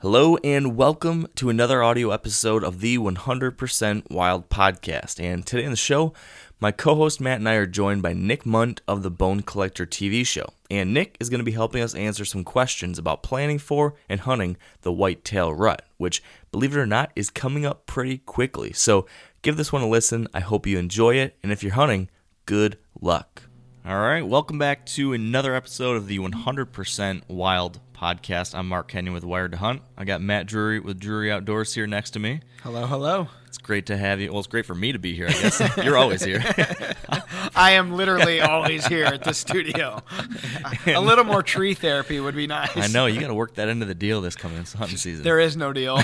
[0.00, 5.18] Hello and welcome to another audio episode of the 100% Wild podcast.
[5.18, 6.12] And today on the show,
[6.60, 9.86] my co host Matt and I are joined by Nick Mundt of the Bone Collector
[9.86, 10.52] TV show.
[10.70, 14.20] And Nick is going to be helping us answer some questions about planning for and
[14.20, 16.22] hunting the whitetail rut, which,
[16.52, 18.72] believe it or not, is coming up pretty quickly.
[18.72, 19.04] So
[19.42, 20.28] give this one a listen.
[20.32, 21.36] I hope you enjoy it.
[21.42, 22.08] And if you're hunting,
[22.46, 23.42] good luck.
[23.84, 28.54] All right, welcome back to another episode of the 100% Wild podcast.
[28.54, 29.82] I'm Mark Kenyon with Wired to Hunt.
[29.96, 32.40] I got Matt Drury with Drury Outdoors here next to me.
[32.62, 33.28] Hello, hello.
[33.46, 34.30] It's great to have you.
[34.30, 35.76] Well, it's great for me to be here, I guess.
[35.82, 36.42] You're always here.
[37.56, 40.02] I am literally always here at the studio.
[40.86, 42.76] A little more tree therapy would be nice.
[42.76, 45.24] I know you got to work that into the deal this coming hunting season.
[45.24, 45.96] There is no deal.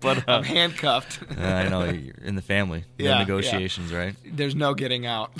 [0.00, 1.20] but uh, I'm handcuffed.
[1.38, 2.84] I know you're in the family.
[2.98, 4.16] No Yeah, negotiations, right?
[4.24, 5.30] There's no getting out.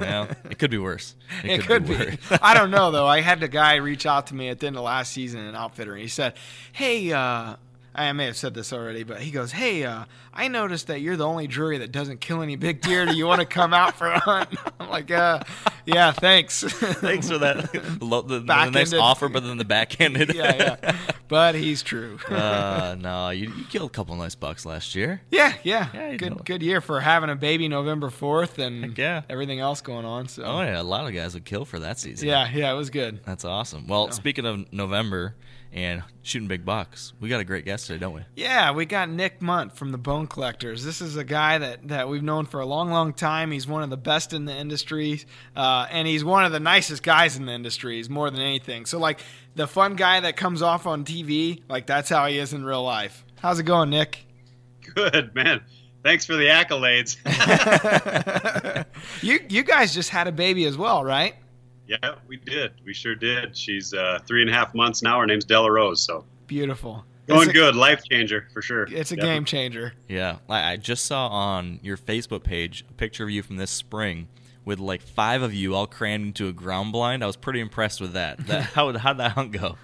[0.00, 1.16] Yeah, it could be worse.
[1.42, 1.96] It could be.
[1.96, 2.16] worse.
[2.40, 3.06] I don't know though.
[3.08, 5.54] I had the guy reach out to me at the end of last season, an
[5.54, 5.92] outfitter.
[5.92, 6.34] And he said,
[6.72, 7.56] "Hey, uh,
[7.96, 11.16] I may have said this already, but he goes, "Hey, uh, I noticed that you're
[11.16, 13.06] the only Drury that doesn't kill any big deer.
[13.06, 15.40] Do you want to come out for a hunt?" I'm like, uh,
[15.86, 16.62] "Yeah, thanks."
[16.96, 17.98] Thanks for that.
[18.02, 20.34] Lo- the, the nice offer, but then the backhanded.
[20.34, 20.96] yeah, yeah.
[21.28, 22.18] But he's true.
[22.28, 25.22] uh, no, you, you killed a couple nice bucks last year.
[25.30, 25.88] Yeah, yeah.
[25.92, 29.22] Yeah, good good year for having a baby November 4th and Heck yeah.
[29.28, 30.28] everything else going on.
[30.28, 32.28] So Oh yeah, a lot of guys would kill for that season.
[32.28, 33.24] yeah, yeah, it was good.
[33.24, 33.88] That's awesome.
[33.88, 35.34] Well, speaking of November
[35.72, 38.22] and shooting big bucks, we got a great guest today, don't we?
[38.34, 40.84] Yeah, we got Nick Mundt from the Bone Collectors.
[40.84, 43.50] This is a guy that, that we've known for a long, long time.
[43.50, 45.22] He's one of the best in the industry,
[45.54, 47.96] uh, and he's one of the nicest guys in the industry.
[47.96, 48.86] He's more than anything.
[48.86, 49.20] So, like,
[49.54, 52.82] the fun guy that comes off on TV, like, that's how he is in real
[52.82, 53.24] life.
[53.40, 54.26] How's it going, Nick?
[54.94, 55.62] Good man.
[56.02, 57.16] Thanks for the accolades.
[59.22, 61.34] you you guys just had a baby as well, right?
[61.86, 62.72] Yeah, we did.
[62.84, 63.56] We sure did.
[63.56, 65.18] She's uh, three and a half months now.
[65.20, 66.00] Her name's Della Rose.
[66.00, 67.04] So Beautiful.
[67.26, 67.76] going a- good.
[67.76, 68.84] Life changer for sure.
[68.84, 69.28] It's a Definitely.
[69.34, 69.92] game changer.
[70.08, 73.70] Yeah, I I just saw on your Facebook page a picture of you from this
[73.70, 74.28] spring
[74.64, 77.22] with like five of you all crammed into a ground blind.
[77.22, 78.38] I was pretty impressed with that.
[78.46, 79.76] that how how'd that hunt go?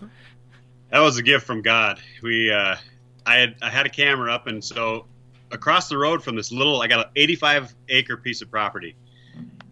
[0.90, 2.00] That was a gift from God.
[2.22, 2.76] We, uh,
[3.24, 5.06] I had I had a camera up, and so
[5.50, 8.94] across the road from this little, I got an 85 acre piece of property,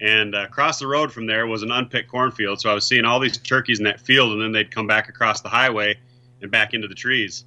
[0.01, 2.61] and uh, across the road from there was an unpicked cornfield.
[2.61, 5.09] So I was seeing all these turkeys in that field, and then they'd come back
[5.09, 5.99] across the highway
[6.41, 7.45] and back into the trees.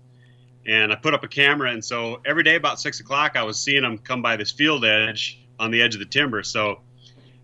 [0.65, 3.59] And I put up a camera, and so every day about six o'clock, I was
[3.59, 6.43] seeing them come by this field edge on the edge of the timber.
[6.43, 6.81] So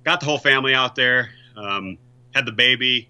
[0.03, 1.97] got the whole family out there, um,
[2.33, 3.09] had the baby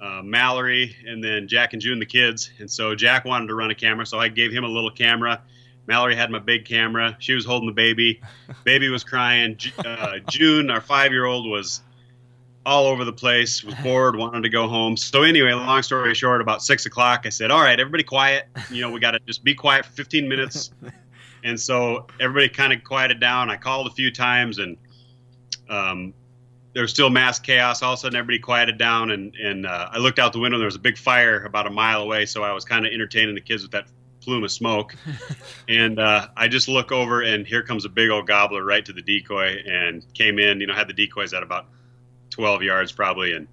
[0.00, 2.50] uh, Mallory, and then Jack and June, the kids.
[2.58, 5.40] And so Jack wanted to run a camera, so I gave him a little camera.
[5.86, 7.16] Mallory had my big camera.
[7.20, 8.20] She was holding the baby.
[8.64, 9.58] Baby was crying.
[9.78, 11.82] Uh, June, our five-year-old, was
[12.66, 13.62] all over the place.
[13.62, 14.96] Was bored, wanted to go home.
[14.96, 18.46] So anyway, long story short, about six o'clock, I said, "All right, everybody, quiet.
[18.70, 20.70] You know, we got to just be quiet for 15 minutes."
[21.44, 23.50] and so everybody kind of quieted down.
[23.50, 24.76] I called a few times, and
[25.68, 26.14] um,
[26.72, 27.82] there was still mass chaos.
[27.82, 30.56] All of a sudden, everybody quieted down, and and uh, I looked out the window.
[30.56, 32.92] and There was a big fire about a mile away, so I was kind of
[32.92, 33.86] entertaining the kids with that
[34.24, 34.96] plume of smoke.
[35.68, 38.92] and uh, I just look over, and here comes a big old gobbler right to
[38.92, 40.60] the decoy, and came in.
[40.60, 41.66] You know, had the decoys at about
[42.30, 43.46] 12 yards probably, and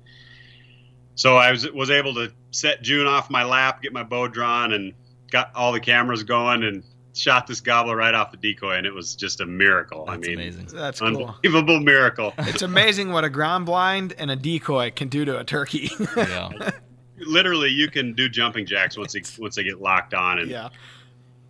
[1.15, 4.73] so I was was able to set June off my lap, get my bow drawn,
[4.73, 4.93] and
[5.29, 6.83] got all the cameras going, and
[7.13, 10.05] shot this gobbler right off the decoy, and it was just a miracle.
[10.05, 10.67] That's I mean, amazing.
[10.73, 11.07] That's cool.
[11.07, 12.33] unbelievable miracle.
[12.39, 15.91] It's amazing what a ground blind and a decoy can do to a turkey.
[16.15, 16.49] Yeah.
[17.25, 20.69] literally you can do jumping jacks once they once they get locked on and yeah.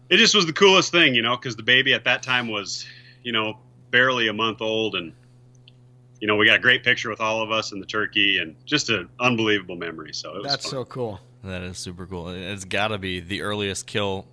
[0.10, 2.86] it just was the coolest thing you know because the baby at that time was
[3.24, 3.58] you know
[3.92, 5.14] barely a month old and
[6.20, 8.56] you know we got a great picture with all of us and the turkey and
[8.66, 10.72] just an unbelievable memory so it was That's fun.
[10.72, 11.20] so cool.
[11.44, 12.30] That is super cool.
[12.30, 14.28] It's got to be the earliest kill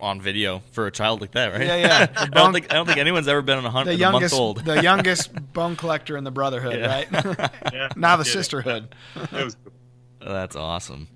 [0.00, 1.64] on video for a child like that, right?
[1.64, 2.06] Yeah, yeah.
[2.06, 4.00] The I don't think I don't think anyone's ever been on a hunt The with
[4.00, 4.64] a month youngest, old.
[4.64, 6.86] the youngest bone collector in the brotherhood, Yeah.
[6.88, 7.50] right?
[7.72, 8.94] yeah, now the it- sisterhood.
[9.14, 9.72] it was cool.
[10.20, 11.08] That's awesome.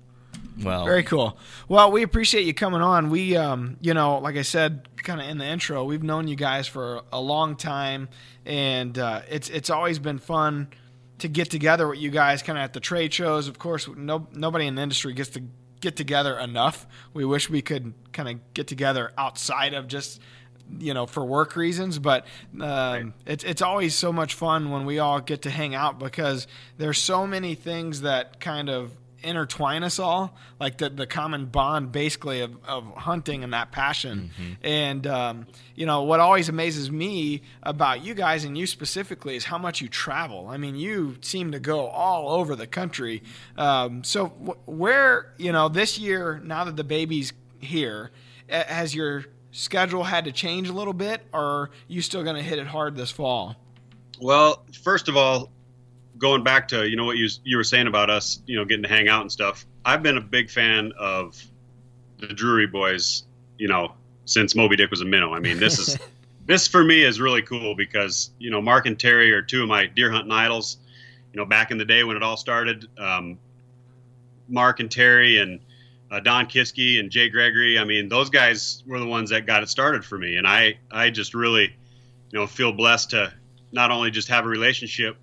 [0.61, 1.37] Well, Very cool.
[1.67, 3.09] Well, we appreciate you coming on.
[3.09, 6.35] We, um, you know, like I said, kind of in the intro, we've known you
[6.35, 8.09] guys for a long time,
[8.45, 10.67] and uh, it's it's always been fun
[11.19, 13.47] to get together with you guys, kind of at the trade shows.
[13.47, 15.43] Of course, no nobody in the industry gets to
[15.81, 16.85] get together enough.
[17.13, 20.21] We wish we could kind of get together outside of just
[20.79, 22.25] you know for work reasons but
[22.59, 26.47] um, it's it's always so much fun when we all get to hang out because
[26.77, 28.91] there's so many things that kind of
[29.23, 34.31] intertwine us all, like the the common bond basically of, of hunting and that passion.
[34.61, 39.45] And um, you know what always amazes me about you guys and you specifically is
[39.45, 40.47] how much you travel.
[40.49, 43.23] I mean, you seem to go all over the country.
[43.57, 48.11] Um, so wh- where you know this year now that the baby's here,
[48.49, 52.41] has your schedule had to change a little bit, or are you still going to
[52.41, 53.55] hit it hard this fall?
[54.19, 55.49] Well, first of all,
[56.17, 58.83] going back to you know what you you were saying about us, you know, getting
[58.83, 59.65] to hang out and stuff.
[59.85, 61.41] I've been a big fan of
[62.17, 63.23] the Drury Boys,
[63.57, 63.93] you know,
[64.25, 65.33] since Moby Dick was a minnow.
[65.33, 65.97] I mean, this is
[66.45, 69.69] this for me is really cool because you know Mark and Terry are two of
[69.69, 70.77] my deer hunting idols.
[71.31, 73.39] You know, back in the day when it all started, um,
[74.47, 75.59] Mark and Terry and
[76.13, 77.79] uh, Don Kisky and Jay Gregory.
[77.79, 80.77] I mean, those guys were the ones that got it started for me, and I
[80.91, 81.75] I just really
[82.31, 83.33] you know feel blessed to
[83.71, 85.17] not only just have a relationship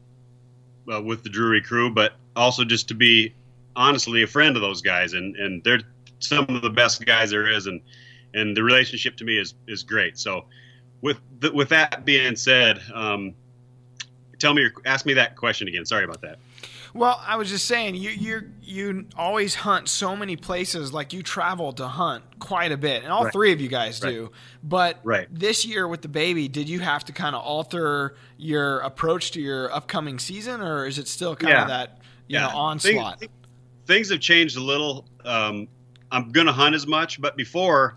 [0.92, 3.32] uh, with the Drury crew, but also just to be
[3.76, 5.80] honestly a friend of those guys, and and they're
[6.18, 7.80] some of the best guys there is, and
[8.34, 10.18] and the relationship to me is is great.
[10.18, 10.46] So
[11.02, 13.34] with th- with that being said, um,
[14.40, 15.86] tell me, your, ask me that question again.
[15.86, 16.40] Sorry about that.
[16.92, 20.92] Well, I was just saying you you you always hunt so many places.
[20.92, 23.32] Like you travel to hunt quite a bit, and all Right.
[23.32, 24.10] three of you guys Right.
[24.10, 24.32] do.
[24.62, 25.28] But Right.
[25.30, 29.40] this year with the baby, did you have to kind of alter your approach to
[29.40, 31.62] your upcoming season, or is it still kind Yeah.
[31.62, 33.22] of that you know Things- onslaught?
[33.86, 35.04] Things, have changed a little.
[35.24, 35.68] Um,
[36.12, 37.96] I'm gonna hunt as much, but before,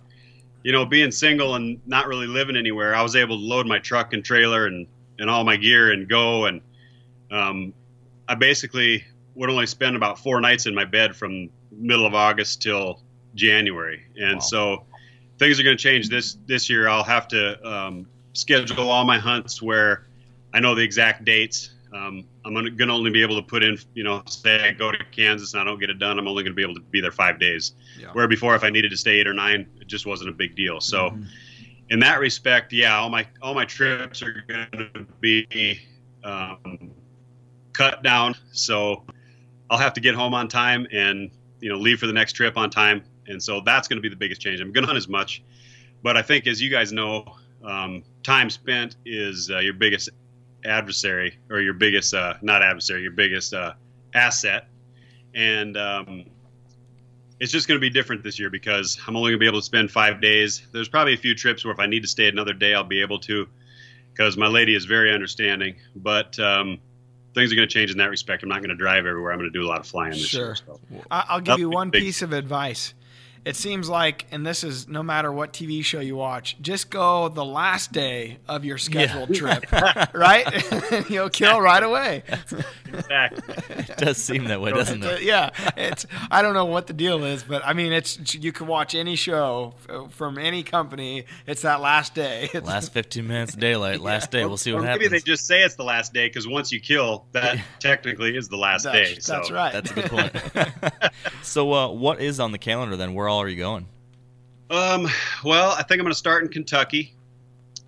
[0.63, 3.80] you know, being single and not really living anywhere, I was able to load my
[3.80, 4.86] truck and trailer and
[5.19, 6.60] and all my gear and go and
[7.31, 7.74] um,
[8.27, 9.03] I basically
[9.35, 13.01] would only spend about four nights in my bed from middle of August till
[13.35, 14.39] January, and Wow.
[14.39, 14.85] so
[15.39, 16.87] things are going to change this this year.
[16.87, 20.07] I'll have to um, schedule all my hunts where
[20.53, 21.71] I know the exact dates.
[21.93, 24.91] Um, I'm going to only be able to put in, you know, say I go
[24.91, 26.17] to Kansas and I don't get it done.
[26.17, 27.73] I'm only going to be able to be there five days.
[27.99, 28.07] Yeah.
[28.13, 30.55] Where before, if I needed to stay eight or nine, it just wasn't a big
[30.55, 30.81] deal.
[30.81, 31.15] So,
[31.89, 35.79] in that respect, yeah, all my all my trips are going to be
[36.23, 36.91] um,
[37.73, 38.35] cut down.
[38.51, 39.03] So
[39.69, 42.57] I'll have to get home on time and you know leave for the next trip
[42.57, 43.03] on time.
[43.27, 44.59] And so that's going to be the biggest change.
[44.59, 45.43] I'm going to hunt as much,
[46.01, 47.25] but I think as you guys know,
[47.63, 50.09] um, time spent is uh, your biggest
[50.65, 53.73] adversary or your biggest uh, not adversary, your biggest uh,
[54.13, 54.67] asset.
[55.33, 56.25] And um,
[57.39, 59.59] it's just going to be different this year because I'm only going to be able
[59.59, 60.67] to spend five days.
[60.71, 63.01] There's probably a few trips where if I need to stay another day, I'll be
[63.01, 63.47] able to
[64.11, 65.75] because my lady is very understanding.
[65.95, 66.79] But um,
[67.33, 68.44] things are going to change in that respect.
[68.44, 69.31] I'm not going to drive everywhere.
[69.31, 70.45] I'm going to do a lot of flying this Sure.
[70.47, 70.56] year.
[70.56, 70.80] So.
[71.12, 72.01] I'll give That'll you one big.
[72.03, 72.94] piece of advice.
[73.45, 77.28] It seems like, and this is no matter what TV show you watch, just go
[77.28, 79.66] the last day of your scheduled trip,
[80.13, 80.45] right?
[81.10, 82.24] You'll kill right away.
[82.88, 83.56] Exactly.
[83.69, 85.24] It does seem that way, doesn't it?
[85.24, 86.06] yeah, it's.
[86.31, 88.34] I don't know what the deal is, but I mean, it's.
[88.34, 89.74] You can watch any show
[90.12, 91.25] from any company.
[91.45, 92.50] It's that last day.
[92.63, 94.45] It's, Last 15 minutes of daylight, last day.
[94.45, 95.10] We'll see what or happens.
[95.10, 98.48] maybe they just say it's the last day because once you kill, that technically is
[98.48, 99.19] the last that's, day.
[99.19, 99.34] So.
[99.34, 99.74] that's right.
[99.74, 101.12] That's a good point.
[101.42, 103.16] so, uh, what is on the calendar then?
[103.16, 103.88] Where all are you going?
[104.69, 105.07] Um,
[105.44, 107.13] well, I think I'm going to start in Kentucky,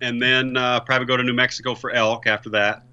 [0.00, 2.84] and then uh, probably go to New Mexico for elk after that,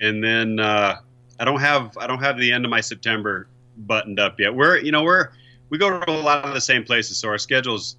[0.00, 0.96] and then uh,
[1.38, 4.54] I don't have I don't have the end of my September buttoned up yet.
[4.54, 5.30] We're you know we're
[5.70, 7.96] we go to a lot of the same places, so our schedule's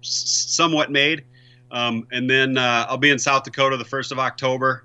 [0.00, 1.24] somewhat made.
[1.70, 4.84] Um, and then uh, I'll be in South Dakota the first of October.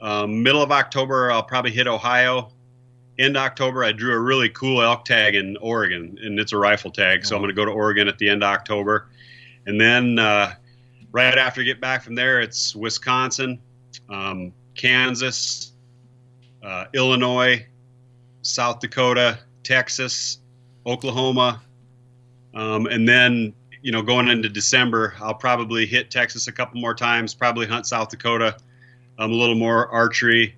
[0.00, 2.50] Um, middle of October, I'll probably hit Ohio.
[3.18, 6.90] End October, I drew a really cool elk tag in Oregon, and it's a rifle
[6.90, 7.24] tag.
[7.26, 9.08] So I'm going to go to Oregon at the end of October,
[9.66, 10.54] and then uh,
[11.12, 13.60] right after I get back from there, it's Wisconsin,
[14.08, 15.72] um, Kansas,
[16.62, 17.66] uh, Illinois,
[18.40, 20.38] South Dakota, Texas,
[20.86, 21.62] Oklahoma,
[22.54, 23.52] um, and then
[23.82, 27.34] you know going into December, I'll probably hit Texas a couple more times.
[27.34, 28.56] Probably hunt South Dakota,
[29.18, 30.54] um, a little more archery.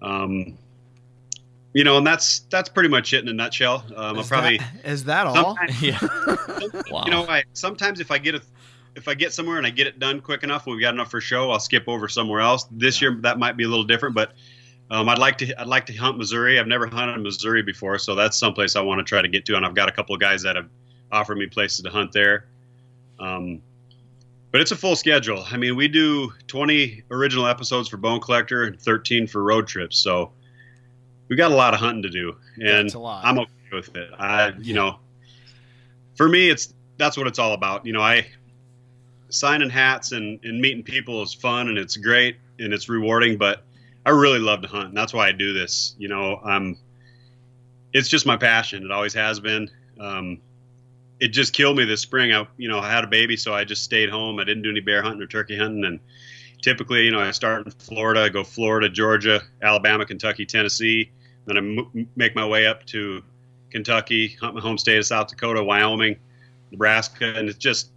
[0.00, 0.58] Um,
[1.74, 3.84] you know, and that's that's pretty much it in a nutshell.
[3.96, 5.56] Um, I'll probably that, is that all?
[5.80, 5.98] Yeah.
[6.90, 7.02] Wow.
[7.04, 8.42] you know, I sometimes if I get a
[8.94, 11.20] if I get somewhere and I get it done quick enough, we've got enough for
[11.20, 12.66] show, I'll skip over somewhere else.
[12.70, 14.32] This year that might be a little different, but
[14.90, 16.60] um, I'd like to I'd like to hunt Missouri.
[16.60, 19.56] I've never hunted Missouri before, so that's someplace I want to try to get to,
[19.56, 20.68] and I've got a couple of guys that have
[21.10, 22.46] offered me places to hunt there.
[23.18, 23.62] Um,
[24.50, 25.44] but it's a full schedule.
[25.50, 29.96] I mean, we do 20 original episodes for Bone Collector and 13 for road trips,
[29.96, 30.32] so
[31.32, 32.94] we got a lot of hunting to do, and.
[33.24, 34.10] I'm okay with it.
[34.18, 34.98] I, you know,
[36.14, 37.86] for me, it's that's what it's all about.
[37.86, 38.26] You know, I
[39.30, 43.64] signing hats and, and meeting people is fun and it's great and it's rewarding, but
[44.04, 45.94] I really love to hunt, and that's why I do this.
[45.96, 46.76] You know, I'm
[47.94, 48.84] it's just my passion.
[48.84, 49.70] It always has been.
[49.98, 50.38] Um,
[51.18, 52.34] it just killed me this spring.
[52.34, 54.38] I, you know, I had a baby, so I just stayed home.
[54.38, 55.86] I didn't do any bear hunting or turkey hunting.
[55.86, 55.98] And
[56.60, 61.10] typically, you know, I start in Florida, I go Florida, Georgia, Alabama, Kentucky, Tennessee.
[61.46, 63.22] Then I m- make my way up to
[63.70, 66.16] Kentucky, hunt my home state of South Dakota, Wyoming,
[66.70, 67.90] Nebraska, and it's just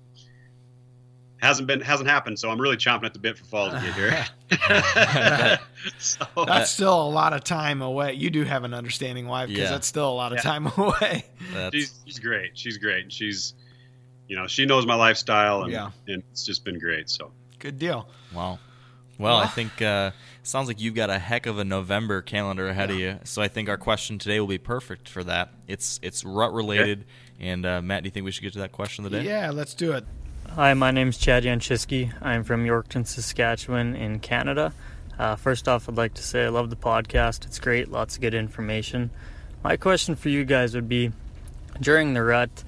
[1.42, 2.40] hasn't been hasn't happened.
[2.40, 4.26] So I'm really chomping at the bit for fall to get here.
[5.98, 8.14] so, that's still a lot of time away.
[8.14, 9.72] You do have an understanding wife because yeah.
[9.72, 10.42] that's still a lot of yeah.
[10.42, 11.26] time away.
[11.72, 12.58] She's, she's great.
[12.58, 13.12] She's great.
[13.12, 13.54] She's
[14.28, 15.92] you know she knows my lifestyle, and, yeah.
[16.08, 17.10] and it's just been great.
[17.10, 18.08] So good deal.
[18.34, 18.60] Wow.
[19.18, 20.12] Well, I think uh,
[20.44, 22.96] sounds like you've got a heck of a November calendar ahead yeah.
[22.96, 23.20] of you.
[23.24, 25.50] So I think our question today will be perfect for that.
[25.68, 27.06] It's it's rut related.
[27.40, 29.26] And uh, Matt, do you think we should get to that question of the day?
[29.26, 30.06] Yeah, let's do it.
[30.50, 32.14] Hi, my name is Chad Yanchisky.
[32.22, 34.74] I'm from Yorkton, Saskatchewan, in Canada.
[35.18, 37.46] Uh, first off, I'd like to say I love the podcast.
[37.46, 39.10] It's great, lots of good information.
[39.64, 41.12] My question for you guys would be
[41.82, 42.64] during the rut,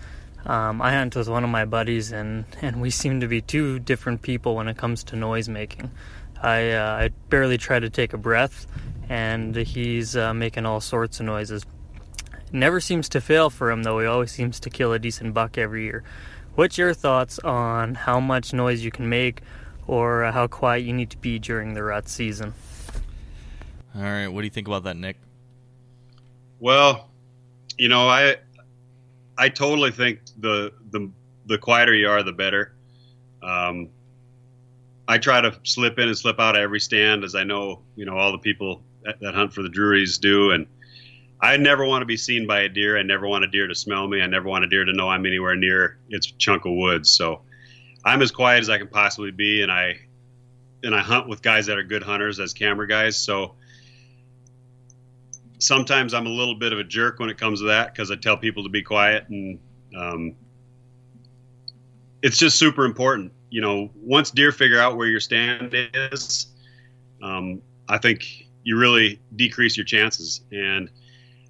[0.45, 3.79] um, I hunt with one of my buddies, and, and we seem to be two
[3.79, 5.91] different people when it comes to noise making.
[6.41, 8.67] I, uh, I barely try to take a breath,
[9.09, 11.65] and he's uh, making all sorts of noises.
[12.51, 13.99] Never seems to fail for him, though.
[13.99, 16.03] He always seems to kill a decent buck every year.
[16.55, 19.41] What's your thoughts on how much noise you can make
[19.85, 22.53] or how quiet you need to be during the rut season?
[23.95, 25.17] All right, what do you think about that, Nick?
[26.59, 27.09] Well,
[27.77, 28.37] you know, I
[29.37, 31.11] I totally think the the
[31.45, 32.73] the quieter you are, the better.
[33.41, 33.89] Um,
[35.07, 38.05] I try to slip in and slip out of every stand, as I know you
[38.05, 40.67] know all the people that, that hunt for the Drurys do, and
[41.39, 42.97] I never want to be seen by a deer.
[42.97, 44.21] I never want a deer to smell me.
[44.21, 47.09] I never want a deer to know I'm anywhere near its chunk of woods.
[47.09, 47.41] So
[48.03, 49.99] I'm as quiet as I can possibly be, and I
[50.83, 53.17] and I hunt with guys that are good hunters as camera guys.
[53.17, 53.55] So
[55.59, 58.15] sometimes I'm a little bit of a jerk when it comes to that because I
[58.15, 59.59] tell people to be quiet, and
[59.95, 60.35] um,
[62.21, 63.31] it's just super important.
[63.49, 66.47] You know, once deer figure out where your stand is,
[67.21, 70.89] um, I think you really decrease your chances and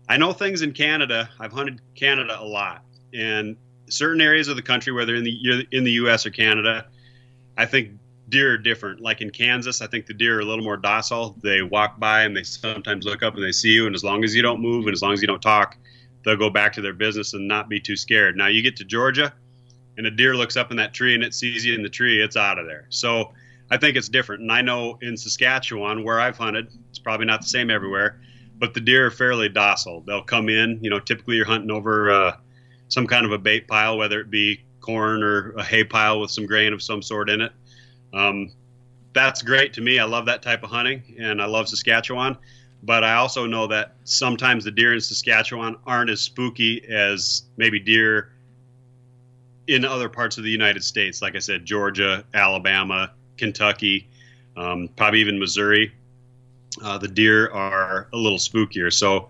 [0.10, 1.30] I know things in Canada.
[1.40, 3.58] I've hunted Canada a lot, and
[3.90, 6.26] certain areas of the country, whether in the in the U.S.
[6.26, 6.86] or Canada,
[7.58, 7.92] I think
[8.30, 9.02] deer are different.
[9.02, 11.36] Like in Kansas, I think the deer are a little more docile.
[11.44, 14.24] They walk by and they sometimes look up and they see you, and as long
[14.24, 15.76] as you don't move and as long as you don't talk,
[16.24, 18.38] they'll go back to their business and not be too scared.
[18.38, 19.34] Now you get to Georgia,
[19.98, 22.22] and a deer looks up in that tree and it sees you in the tree,
[22.22, 22.86] it's out of there.
[22.90, 23.34] So
[23.70, 24.42] I think it's different.
[24.42, 28.20] And I know in Saskatchewan, where I've hunted, it's probably not the same everywhere
[28.60, 30.02] but the deer are fairly docile.
[30.02, 30.80] They'll come in.
[30.82, 32.38] You know, typically you're hunting over uh,
[32.90, 36.32] some kind of a bait pile, whether it be corn or a hay pile with
[36.32, 37.52] some grain of some sort in it.
[38.14, 38.52] Um,
[39.14, 40.00] that's great to me.
[40.00, 42.38] I love that type of hunting, and I love Saskatchewan.
[42.84, 47.80] But I also know that sometimes the deer in Saskatchewan aren't as spooky as maybe
[47.80, 48.34] deer
[49.68, 51.22] in other parts of the United States.
[51.22, 54.08] Like I said, Georgia, Alabama, Kentucky,
[54.56, 55.92] um, probably even Missouri
[56.84, 58.92] uh, the deer are a little spookier.
[58.92, 59.30] So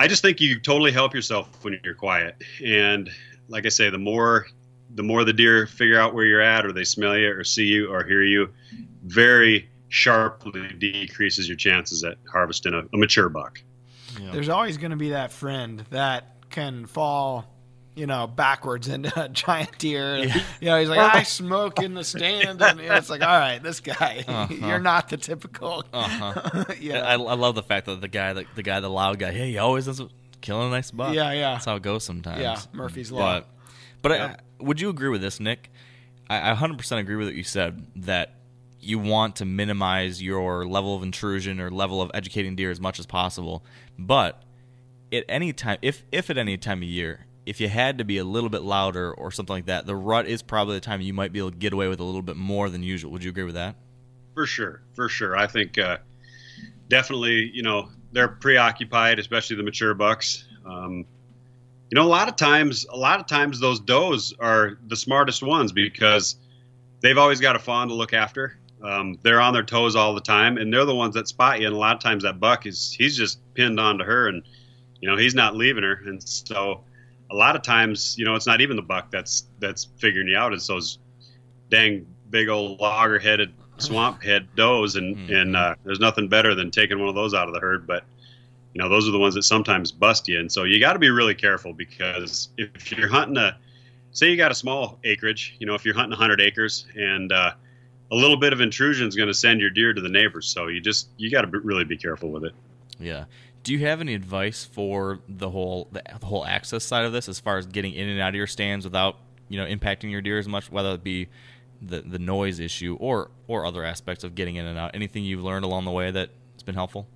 [0.00, 2.42] I just think you totally help yourself when you're quiet.
[2.64, 3.10] And
[3.48, 4.46] like I say, the more
[4.94, 7.64] the more the deer figure out where you're at, or they smell you, or see
[7.64, 8.48] you, or hear you,
[9.04, 13.60] very sharply decreases your chances at harvesting a, a mature buck.
[14.20, 14.30] Yeah.
[14.32, 17.44] There's always going to be that friend that can fall
[17.98, 20.18] you know, backwards into a giant deer.
[20.18, 20.40] Yeah.
[20.60, 23.80] You know, he's like, I smoke in the stand, and it's like, all right, this
[23.80, 24.54] guy, uh-huh.
[24.54, 25.84] you're not the typical.
[25.92, 26.64] Uh-huh.
[26.80, 29.32] yeah, I, I, love the fact that the guy, the, the guy, the loud guy,
[29.32, 31.12] hey, he always ends up killing a nice buck.
[31.12, 32.40] Yeah, yeah, that's how it goes sometimes.
[32.40, 33.40] Yeah, Murphy's law.
[33.40, 33.48] But,
[34.02, 34.36] but yeah.
[34.60, 35.70] I, would you agree with this, Nick?
[36.30, 38.34] I, I 100% agree with what you said that
[38.78, 43.00] you want to minimize your level of intrusion or level of educating deer as much
[43.00, 43.64] as possible,
[43.98, 44.44] but
[45.12, 48.18] at any time, if if at any time of year if you had to be
[48.18, 51.14] a little bit louder or something like that, the rut is probably the time you
[51.14, 53.10] might be able to get away with a little bit more than usual.
[53.12, 53.76] Would you agree with that?
[54.34, 55.36] For sure, for sure.
[55.36, 55.98] I think uh,
[56.88, 60.46] definitely, you know, they're preoccupied, especially the mature bucks.
[60.66, 61.06] Um,
[61.90, 65.42] you know, a lot of times, a lot of times those does are the smartest
[65.42, 66.36] ones because
[67.00, 68.58] they've always got a fawn to look after.
[68.82, 71.66] Um, they're on their toes all the time, and they're the ones that spot you.
[71.66, 74.42] And a lot of times that buck is he's just pinned onto her, and
[75.00, 76.00] you know he's not leaving her.
[76.04, 76.84] And so
[77.30, 80.36] a lot of times, you know, it's not even the buck that's that's figuring you
[80.36, 80.52] out.
[80.52, 80.98] It's those
[81.70, 85.34] dang big old logger-headed swamp head does, and mm-hmm.
[85.34, 87.86] and uh, there's nothing better than taking one of those out of the herd.
[87.86, 88.04] But
[88.74, 90.98] you know, those are the ones that sometimes bust you, and so you got to
[90.98, 93.56] be really careful because if you're hunting a,
[94.12, 97.52] say you got a small acreage, you know, if you're hunting 100 acres and uh,
[98.10, 100.68] a little bit of intrusion is going to send your deer to the neighbors, so
[100.68, 102.54] you just you got to really be careful with it.
[102.98, 103.24] Yeah
[103.68, 107.28] Do you have any advice for the whole the, the whole access side of this,
[107.28, 109.16] as far as getting in and out of your stands without
[109.50, 111.28] you know impacting your deer as much, whether it be
[111.82, 114.92] the the noise issue or or other aspects of getting in and out?
[114.94, 117.06] Anything you've learned along the way that's been helpful?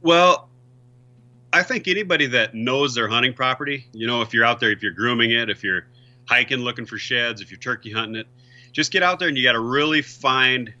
[0.00, 0.48] Well,
[1.52, 4.82] I think anybody that knows their hunting property, you know, if you're out there, if
[4.82, 5.86] you're grooming it, if you're
[6.28, 8.26] hiking looking for sheds, if you're turkey hunting it,
[8.72, 10.74] just get out there and you got to really find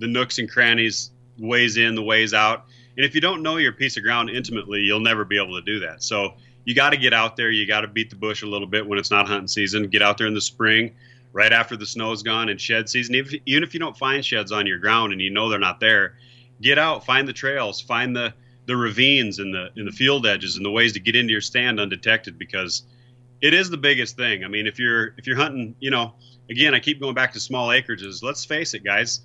[0.00, 2.66] the nooks and crannies, ways in, the ways out.
[2.96, 5.62] And if you don't know your piece of ground intimately, you'll never be able to
[5.62, 6.02] do that.
[6.02, 6.34] So
[6.64, 7.50] you got to get out there.
[7.50, 9.88] You got to beat the bush a little bit when it's not hunting season.
[9.88, 10.94] Get out there in the spring,
[11.32, 13.14] right after the snow's gone and shed season.
[13.14, 15.58] Even if, even if you don't find sheds on your ground and you know they're
[15.58, 16.16] not there,
[16.60, 18.32] get out, find the trails, find the
[18.66, 21.40] the ravines and the in the field edges and the ways to get into your
[21.40, 22.82] stand undetected because
[23.40, 24.44] it is the biggest thing.
[24.44, 26.14] I mean, if you're if you're hunting, you know,
[26.50, 28.22] again, I keep going back to small acreages.
[28.22, 29.20] Let's face it, guys.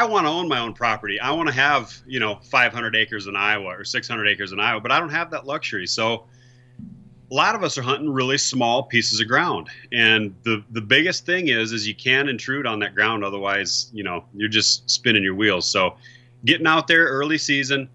[0.00, 1.20] I, want to own my own property.
[1.20, 4.80] I want to have you know 500 acres in Iowa or 600 acres in Iowa,
[4.80, 5.86] but I don't have that luxury.
[5.86, 6.24] So
[7.30, 11.26] a lot of us are hunting really small pieces of ground, and the the biggest
[11.26, 13.24] thing is is you can't intrude on that ground.
[13.24, 15.66] Otherwise, you know, you're just spinning your wheels.
[15.66, 15.96] So
[16.44, 17.88] getting out there early season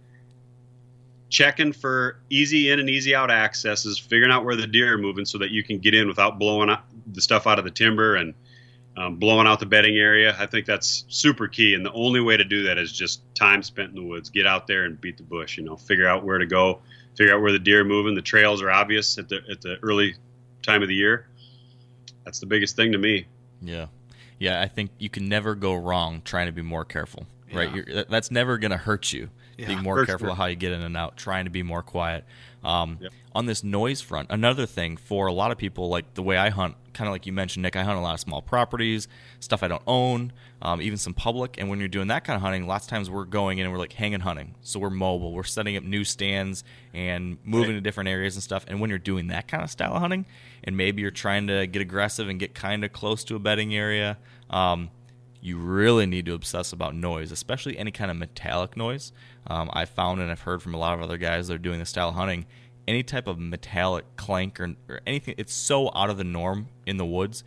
[1.30, 5.26] checking for easy in and easy out accesses, figuring out where the deer are moving
[5.26, 6.76] so that you can get in without blowing
[7.14, 8.34] the stuff out of the timber and
[8.98, 10.36] um, blowing out the bedding area.
[10.38, 11.76] I think that's super key.
[11.76, 14.30] And the only way to do that is just time spent in the woods.
[14.30, 15.58] Get out there and beat the bush.
[15.58, 16.82] You know, figure out where to go,
[17.16, 18.16] figure out where the deer are moving.
[18.16, 20.16] The trails are obvious at the at the early
[20.64, 21.28] time of the year.
[22.26, 23.28] That's the biggest thing to me.
[23.62, 23.86] Yeah,
[24.40, 24.62] yeah.
[24.62, 27.28] I think you can never go wrong trying to be more careful.
[27.54, 28.04] Right, yeah.
[28.10, 30.36] that's never going to hurt you yeah, being more careful sure.
[30.36, 32.26] how you get in and out, trying to be more quiet.
[32.64, 33.12] Um, yep.
[33.34, 36.50] On this noise front, another thing for a lot of people, like the way I
[36.50, 39.08] hunt, kind of like you mentioned, Nick, I hunt a lot of small properties,
[39.40, 41.56] stuff I don't own, um, even some public.
[41.60, 43.72] And when you're doing that kind of hunting, lots of times we're going in and
[43.72, 44.56] we're like hanging hunting.
[44.62, 47.76] So we're mobile, we're setting up new stands and moving right.
[47.76, 48.66] to different areas and stuff.
[48.68, 50.26] And when you're doing that kind of style of hunting,
[50.64, 53.76] and maybe you're trying to get aggressive and get kind of close to a bedding
[53.76, 54.18] area,
[54.50, 54.90] um,
[55.48, 59.14] you really need to obsess about noise, especially any kind of metallic noise.
[59.48, 61.80] Um, I found and I've heard from a lot of other guys that are doing
[61.80, 62.46] this style hunting,
[62.86, 66.98] any type of metallic clank or, or anything, it's so out of the norm in
[66.98, 67.46] the woods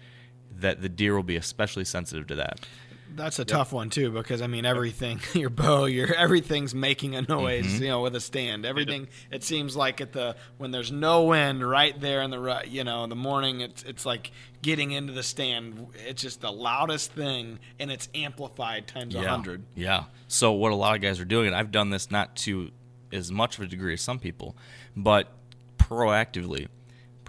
[0.50, 2.66] that the deer will be especially sensitive to that.
[3.14, 3.48] That's a yep.
[3.48, 7.82] tough one too, because I mean everything, your bow, your everything's making a noise, mm-hmm.
[7.82, 8.64] you know, with a stand.
[8.64, 12.84] Everything it seems like at the when there's no wind, right there in the you
[12.84, 14.30] know in the morning, it's it's like
[14.62, 15.88] getting into the stand.
[16.06, 19.28] It's just the loudest thing, and it's amplified times a yeah.
[19.28, 19.64] hundred.
[19.74, 20.04] Yeah.
[20.28, 22.70] So what a lot of guys are doing, and I've done this not to
[23.12, 24.56] as much of a degree as some people,
[24.96, 25.32] but
[25.78, 26.68] proactively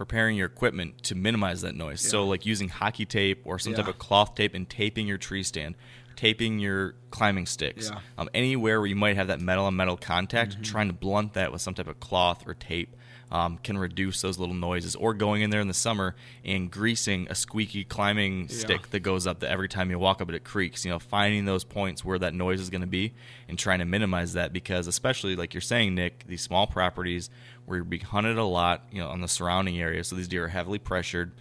[0.02, 2.04] preparing your equipment to minimize that noise.
[2.04, 2.10] Yeah.
[2.10, 3.78] So like using hockey tape or some yeah.
[3.78, 5.76] type of cloth tape and taping your tree stand,
[6.16, 7.92] taping your climbing sticks.
[7.92, 8.00] Yeah.
[8.18, 10.64] Um, anywhere where you might have that metal on metal contact, mm-hmm.
[10.64, 12.96] trying to blunt that with some type of cloth or tape
[13.32, 14.96] um, can reduce those little noises.
[14.96, 19.26] Or going in there in the summer and greasing a squeaky climbing stick that goes
[19.26, 20.84] up that every time you walk up it, it creaks.
[20.84, 23.14] You know, finding those points where that noise is going to be
[23.48, 27.30] and trying to minimize that because, especially like you're saying, Nick, these small properties
[27.78, 30.50] you're being hunted a lot, you know, on the surrounding area, so these deer are
[30.50, 31.32] heavily pressured.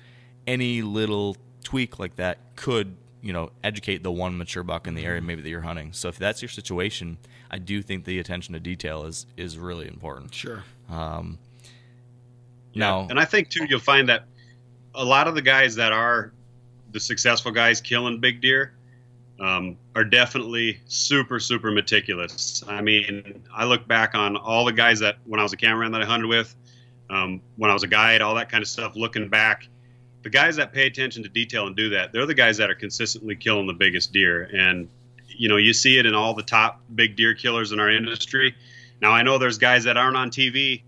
[0.47, 5.05] Any little tweak like that could you know educate the one mature buck in the
[5.05, 5.27] area mm-hmm.
[5.27, 7.19] maybe that you're hunting so if that's your situation
[7.51, 11.39] i do think the attention to detail is is really important sure um,
[12.73, 13.07] yeah.
[13.09, 14.25] and I think too, you'll find that
[14.95, 16.33] a lot of the guys that are
[16.93, 18.73] the successful guys killing big deer
[19.41, 22.63] um, are definitely super, super meticulous.
[22.69, 25.93] I mean, I look back on all the guys that when I was a cameraman
[25.93, 26.55] that I hunted with,
[27.09, 28.95] um, when I was a guide, all that kind of stuff.
[28.97, 29.67] Looking back,
[30.23, 32.75] the guys that pay attention to detail and do that, they're the guys that are
[32.75, 34.51] consistently killing the biggest deer.
[34.55, 34.89] And
[35.27, 38.55] you know, you see it in all the top big deer killers in our industry.
[39.01, 40.83] Now, I know there's guys that aren't on TV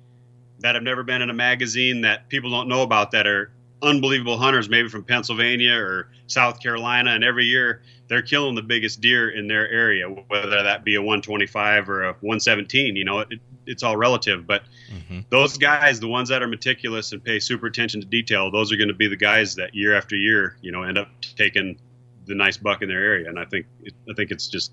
[0.59, 4.37] that have never been in a magazine that people don't know about that are unbelievable
[4.37, 9.31] hunters, maybe from Pennsylvania or South Carolina, and every year they're killing the biggest deer
[9.31, 12.95] in their area, whether that be a 125 or a 117.
[12.97, 15.21] You know, it, it's all relative, but mm-hmm.
[15.31, 18.77] those guys, the ones that are meticulous and pay super attention to detail, those are
[18.77, 21.79] going to be the guys that year after year, you know, end up taking
[22.27, 23.29] the nice buck in their area.
[23.29, 23.67] And I think,
[24.09, 24.73] I think it's just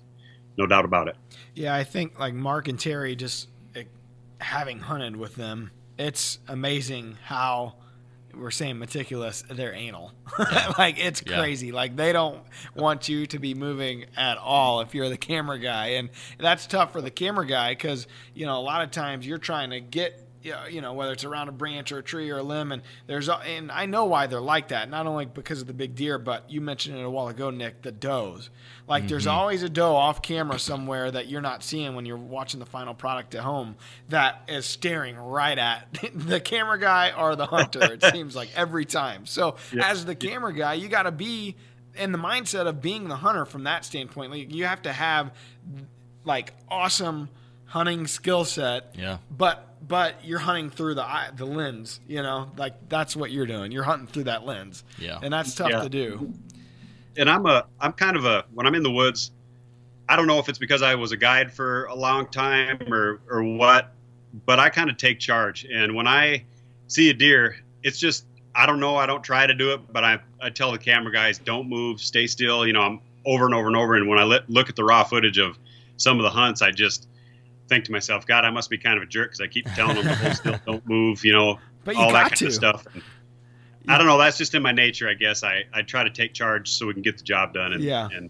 [0.56, 1.16] no doubt about it.
[1.54, 3.84] Yeah, I think like Mark and Terry just eh,
[4.40, 7.74] having hunted with them it's amazing how
[8.34, 10.12] we're saying meticulous they're anal.
[10.78, 11.72] Like it's crazy.
[11.72, 12.42] Like they don't
[12.74, 15.88] want you to be moving at all if you're the camera guy.
[15.88, 19.38] And that's tough for the camera guy because you know a lot of times you're
[19.38, 22.38] trying to get yeah, you know, whether it's around a branch or a tree or
[22.38, 24.88] a limb, and there's and I know why they're like that.
[24.88, 27.82] Not only because of the big deer, but you mentioned it a while ago, Nick,
[27.82, 28.50] the does.
[28.88, 29.38] Like there's Mm-hmm.
[29.38, 32.94] always a doe off camera somewhere that you're not seeing when you're watching the final
[32.94, 33.76] product at home
[34.08, 37.92] that is staring right at the camera guy or the hunter.
[37.92, 39.26] it seems like every time.
[39.26, 41.54] So as the camera guy, you got to be
[41.94, 44.30] in the mindset of being the hunter from that standpoint.
[44.32, 45.32] Like you have to have
[46.24, 47.28] like awesome
[47.70, 49.18] hunting skill set Yeah.
[49.30, 53.46] but but you're hunting through the eye, the lens, you know, like that's what you're
[53.46, 53.72] doing.
[53.72, 55.18] You're hunting through that lens, Yeah.
[55.22, 55.82] and that's tough Yeah.
[55.82, 56.32] to do.
[57.16, 59.30] and I'm a I'm kind of a when I'm in the woods,
[60.08, 63.20] I don't know if it's because I was a guide for a long time or
[63.28, 63.92] or what,
[64.46, 65.64] but I kind of take charge.
[65.72, 66.44] And when I
[66.88, 68.96] see a deer, it's just I don't know.
[68.96, 72.00] I don't try to do it, but I I tell the camera guys don't move,
[72.00, 72.66] stay still.
[72.66, 73.94] You know, I'm over and over and over.
[73.96, 75.58] And when I let, look at the raw footage of
[75.98, 77.06] some of the hunts, I just
[77.70, 79.94] think to myself, God, I must be kind of a jerk because I keep telling
[79.96, 81.24] them to hold still, don't move.
[81.24, 82.46] You know, But all that kind to.
[82.48, 82.86] of stuff.
[82.92, 83.02] And
[83.88, 84.18] I don't know.
[84.18, 85.42] That's just in my nature, I guess.
[85.42, 87.72] I, I try to take charge so we can get the job done.
[87.72, 88.08] And, Yeah.
[88.12, 88.28] and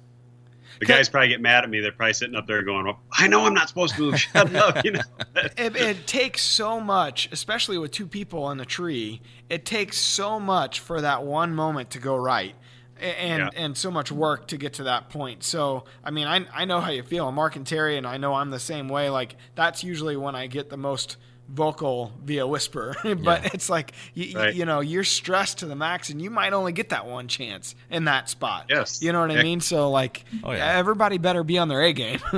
[0.78, 1.80] the guys probably get mad at me.
[1.80, 4.20] They're probably sitting up there going, well, I know I'm not supposed to move.
[4.20, 4.84] Shut up.
[4.84, 5.00] You know,
[5.58, 9.20] It, it takes so much, especially with two people on the tree.
[9.50, 12.54] It takes so much for that one moment to go right,
[13.02, 13.62] and Yeah.
[13.64, 15.42] and so much work to get to that point.
[15.44, 18.34] So I mean, I I know how you feel, Mark and Terry, and I know
[18.34, 19.10] I'm the same way.
[19.10, 21.16] Like that's usually when I get the most
[21.48, 23.48] vocal via whisper but Yeah.
[23.52, 24.54] it's like you, Right.
[24.54, 27.74] you know you're stressed to the max and you might only get that one chance
[27.90, 29.02] in that spot Yes.
[29.02, 30.78] you know what i mean so like Oh, yeah.
[30.78, 32.20] everybody better be on their a game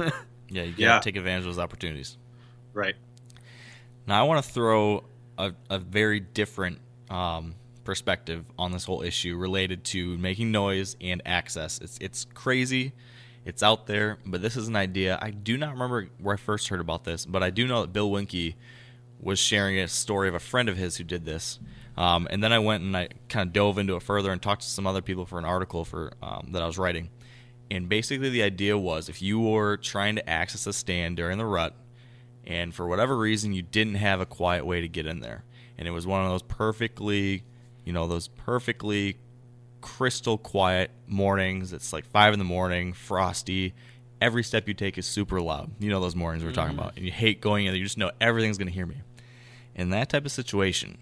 [0.49, 1.01] Yeah, you gotta Yeah.
[1.01, 2.17] take advantage of those opportunities.
[2.73, 2.95] right.
[4.07, 5.05] Now, I want to throw
[5.37, 6.79] a, a very different
[7.11, 11.79] um, perspective on this whole issue related to making noise and access.
[11.81, 12.93] It's it's crazy,
[13.45, 15.19] it's out there, but this is an idea.
[15.21, 17.93] I do not remember where I first heard about this, but I do know that
[17.93, 18.55] Bill Winke
[19.21, 21.61] was sharing a story of a friend of his who did this.
[21.97, 24.63] Um, and then I went and I kind of dove into it further and talked
[24.63, 27.11] to some other people for an article for um, that I was writing.
[27.71, 31.47] And basically, the idea was if you were trying to access a stand during the
[31.47, 31.75] rut,
[32.45, 35.45] and for whatever reason you didn't have a quiet way to get in there
[35.83, 37.43] and it was one of those perfectly
[37.85, 39.17] you know those perfectly
[39.81, 41.73] crystal quiet mornings.
[41.73, 43.75] It's like five in the morning frosty.
[44.21, 45.73] Every step you take is super loud.
[45.81, 46.81] You know those mornings we are talking mm-hmm.
[46.81, 46.97] about.
[46.97, 47.79] And you hate going in there.
[47.79, 49.03] You just know everything's going to hear me.
[49.75, 50.99] In that type of situation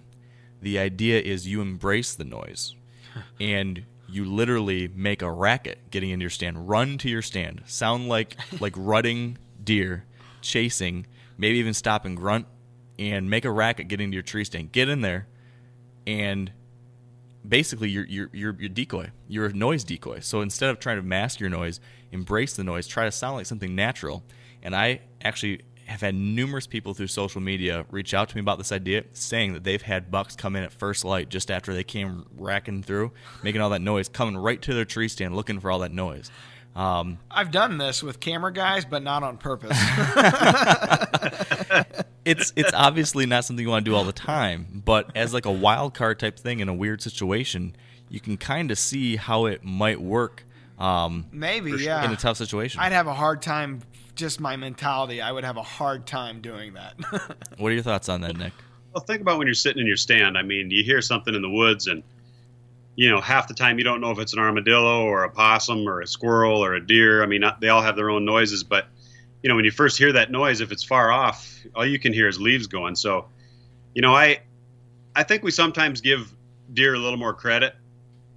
[0.62, 2.74] the idea is you embrace the noise
[3.40, 6.68] and you literally make a racket getting into your stand.
[6.68, 7.62] Run to your stand.
[7.66, 10.04] Sound like like rutting deer
[10.40, 12.46] chasing maybe even stop and grunt
[12.98, 14.72] and make a racket getting to your tree stand.
[14.72, 15.26] Get in there
[16.06, 16.52] and
[17.46, 19.10] basically you're, you're, you're, you're decoy.
[19.28, 20.20] You're a noise decoy.
[20.20, 21.80] So instead of trying to mask your noise
[22.12, 24.24] embrace the noise try to sound like something natural.
[24.62, 28.58] And i actually have had numerous people through social media reach out to me about
[28.58, 31.82] this idea saying that they've had bucks come in at first light just after they
[31.82, 33.10] came racking through
[33.42, 36.30] making all that noise coming right to their tree stand looking for all that noise.
[36.76, 39.76] Um, i've done this with camera guys but not on purpose
[42.24, 45.46] it's it's obviously not something you want to do all the time, but as like
[45.46, 47.74] a wild card type thing in a weird situation,
[48.08, 50.44] you can kind of see how it might work
[50.78, 52.80] um, maybe yeah in a tough situation.
[52.80, 53.80] i'd have a hard time
[54.14, 56.94] just my mentality i would have a hard time doing that
[57.58, 58.54] what are your thoughts on that, Nick?
[58.92, 60.36] Well, think about when you're sitting in your stand.
[60.36, 62.02] I mean, you hear something in the woods, and
[62.96, 65.88] you know half the time you don't know if it's an armadillo or a possum
[65.88, 67.22] or a squirrel or a deer.
[67.22, 68.86] I mean, they all have their own noises, but
[69.42, 72.12] you know when you first hear that noise, if it's far off, all you can
[72.12, 72.94] hear is leaves going.
[72.94, 73.26] So,
[73.94, 74.40] you know, I
[75.14, 76.34] I think we sometimes give
[76.72, 77.74] deer a little more credit.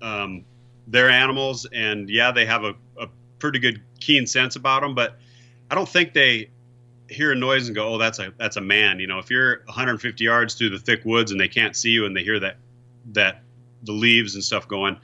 [0.01, 0.45] Um,
[0.87, 3.07] they're animals, and yeah, they have a, a
[3.39, 5.17] pretty good keen sense about them, but
[5.69, 6.49] I don't think they
[7.09, 9.63] hear a noise and go, "Oh, that's a that's a man." You know, if you're
[9.65, 12.57] 150 yards through the thick woods and they can't see you and they hear that
[13.11, 13.43] that
[13.83, 14.97] the leaves and stuff going,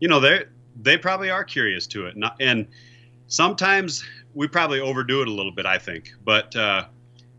[0.00, 0.44] you know, they
[0.80, 2.16] they probably are curious to it.
[2.16, 2.68] Not, and
[3.26, 6.12] sometimes we probably overdo it a little bit, I think.
[6.24, 6.86] But uh,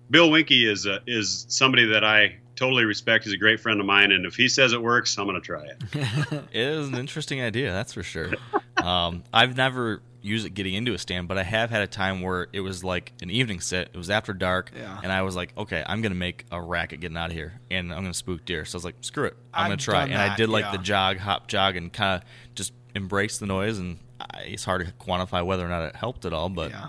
[0.10, 3.24] Bill Winke is a, is somebody that I totally respect.
[3.24, 5.46] He's a great friend of mine, and if he says it works, I'm going to
[5.46, 5.84] try it.
[6.52, 8.32] It is an interesting idea, that's for sure.
[8.78, 12.22] Um, I've never used it getting into a stand, but I have had a time
[12.22, 13.90] where it was like an evening sit.
[13.94, 15.00] It was after dark, Yeah.
[15.04, 17.92] and I was like, okay, I'm gonna make a racket getting out of here, and
[17.92, 18.64] I'm gonna spook deer.
[18.66, 20.02] So I was like, screw it, I'm gonna try.
[20.02, 20.72] done And I did like yeah.
[20.74, 23.80] the jog, hop, jog, and kind of just embrace the noise.
[23.80, 26.88] And I, it's hard to quantify whether or not it helped at all, but yeah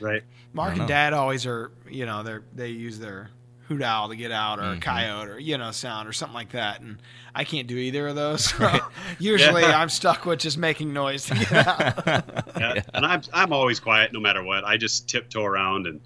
[0.00, 0.22] Right?
[0.52, 0.86] Mark and know.
[0.86, 3.30] Dad always are, you know, they they use their
[3.68, 4.78] hoot owl to get out, or Mm-hmm.
[4.78, 6.98] a coyote, or you know, sound, or something like that, and
[7.34, 8.44] I can't do either of those.
[8.58, 8.78] So
[9.18, 9.78] usually, Yeah.
[9.80, 12.46] I'm stuck with just making noise to get out.
[12.60, 12.82] Yeah.
[12.94, 14.64] And I'm I'm always quiet no matter what.
[14.64, 16.00] I just tiptoe around and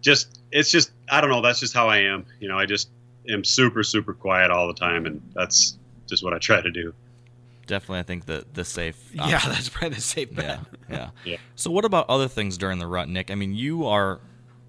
[0.00, 1.40] just it's just I don't know.
[1.42, 2.24] That's just how I am.
[2.40, 2.90] You know, I just
[3.28, 6.92] am super super quiet all the time, and that's just what I try to do.
[7.66, 9.10] Definitely, I think the the safe.
[9.14, 10.44] Yeah, that's probably the safe bet.
[10.44, 11.36] yeah, yeah, Yeah.
[11.56, 13.30] So, what about other things during the rut, Nick?
[13.30, 14.20] I mean, you are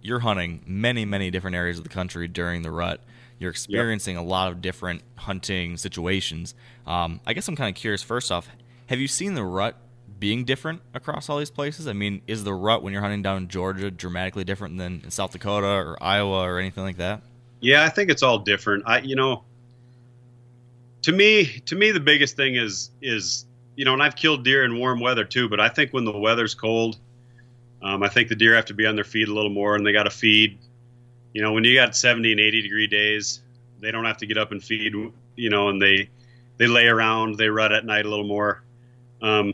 [0.02, 3.02] you're hunting many, many different areas of the country during the rut.
[3.40, 6.56] You're experiencing a lot of different hunting situations.
[6.86, 8.02] Um, I guess I'm kind of curious.
[8.02, 8.50] First off,
[8.88, 9.76] have you seen the rut
[10.20, 11.88] being different across all these places?
[11.88, 15.12] I mean, is the rut when you're hunting down in Georgia dramatically different than in
[15.12, 17.22] South Dakota or Iowa or anything like that?
[17.60, 18.84] Yeah, I think it's all different.
[18.88, 19.44] I, you know,
[21.08, 23.46] to me, to me, the biggest thing is is
[23.78, 26.12] you know, and I've killed deer in warm weather too, but I think when the
[26.12, 26.98] weather's cold,
[27.82, 29.88] um, I think the deer have to be on their feet a little more, and
[29.88, 30.60] they got to feed.
[31.32, 33.42] You know, when you got 70 and 80 degree days,
[33.80, 34.94] they don't have to get up and feed.
[35.38, 36.10] You know, and they
[36.58, 38.62] they lay around, they rut at night a little more.
[39.22, 39.54] Um,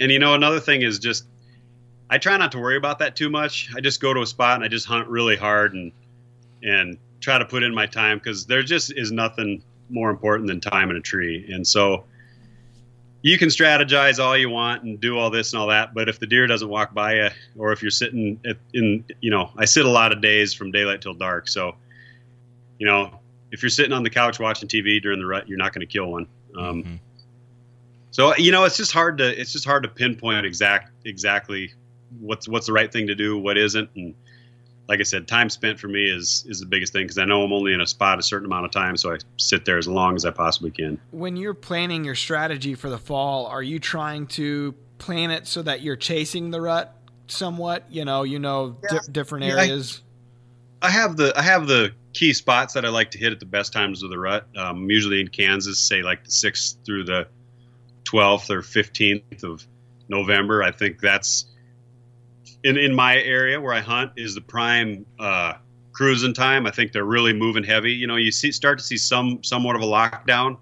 [0.00, 1.26] and you know, another thing is just
[2.10, 3.70] I try not to worry about that too much.
[3.72, 5.92] I just go to a spot and I just hunt really hard and
[6.64, 10.60] and try to put in my time because there just is nothing more important than
[10.60, 11.50] time in a tree.
[11.52, 12.04] And so
[13.22, 16.20] you can strategize all you want and do all this and all that, but if
[16.20, 19.64] the deer doesn't walk by you, or if you're sitting at, in, you know, I
[19.64, 21.48] sit a lot of days from daylight till dark.
[21.48, 21.74] So,
[22.78, 23.18] you know,
[23.50, 25.92] if you're sitting on the couch watching TV during the rut, you're not going to
[25.92, 26.26] kill one.
[26.56, 26.98] Um, Mhm.
[28.10, 31.72] so you know, it's just hard to it's just hard to pinpoint exact exactly
[32.20, 34.14] what's what's the right thing to do, what isn't, and
[34.88, 37.42] like I said, time spent for me is is the biggest thing because I know
[37.42, 39.86] I'm only in a spot a certain amount of time, so I sit there as
[39.86, 40.98] long as I possibly can.
[41.10, 45.62] When you're planning your strategy for the fall, are you trying to plan it so
[45.62, 46.94] that you're chasing the rut
[47.26, 47.84] somewhat?
[47.90, 48.98] You know, you know Yeah.
[49.00, 50.02] di- different Yeah, I- areas.
[50.80, 53.46] I have the I have the key spots that I like to hit at the
[53.46, 54.46] best times of the rut.
[54.56, 57.26] Um, usually in Kansas, say like the sixth through the
[58.04, 59.66] twelfth or fifteenth of
[60.08, 60.62] November.
[60.62, 61.46] I think that's
[62.68, 65.54] in in my area where I hunt is the prime uh,
[65.92, 66.66] cruising time.
[66.66, 67.92] I think they're really moving heavy.
[67.92, 70.58] You know, you see start to see some somewhat of a lockdown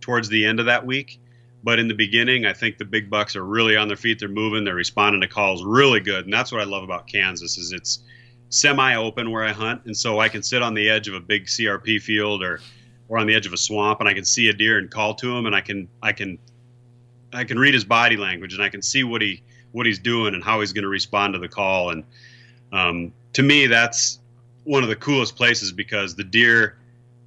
[0.00, 1.18] towards the end of that week.
[1.64, 4.20] But in the beginning, I think the big bucks are really on their feet.
[4.20, 4.64] They're moving.
[4.64, 7.58] They're responding to calls really good, and that's what I love about Kansas.
[7.58, 8.00] Is it's
[8.50, 11.46] semi-open where I hunt, and so I can sit on the edge of a big
[11.46, 12.60] CRP field or
[13.08, 15.14] or on the edge of a swamp, and I can see a deer and call
[15.14, 16.38] to him, and I can I can
[17.32, 19.42] I can read his body language, and I can see what he
[19.76, 21.90] what he's doing and how he's going to respond to the call.
[21.90, 22.02] And
[22.72, 24.20] um, to me, that's
[24.64, 26.78] one of the coolest places because the deer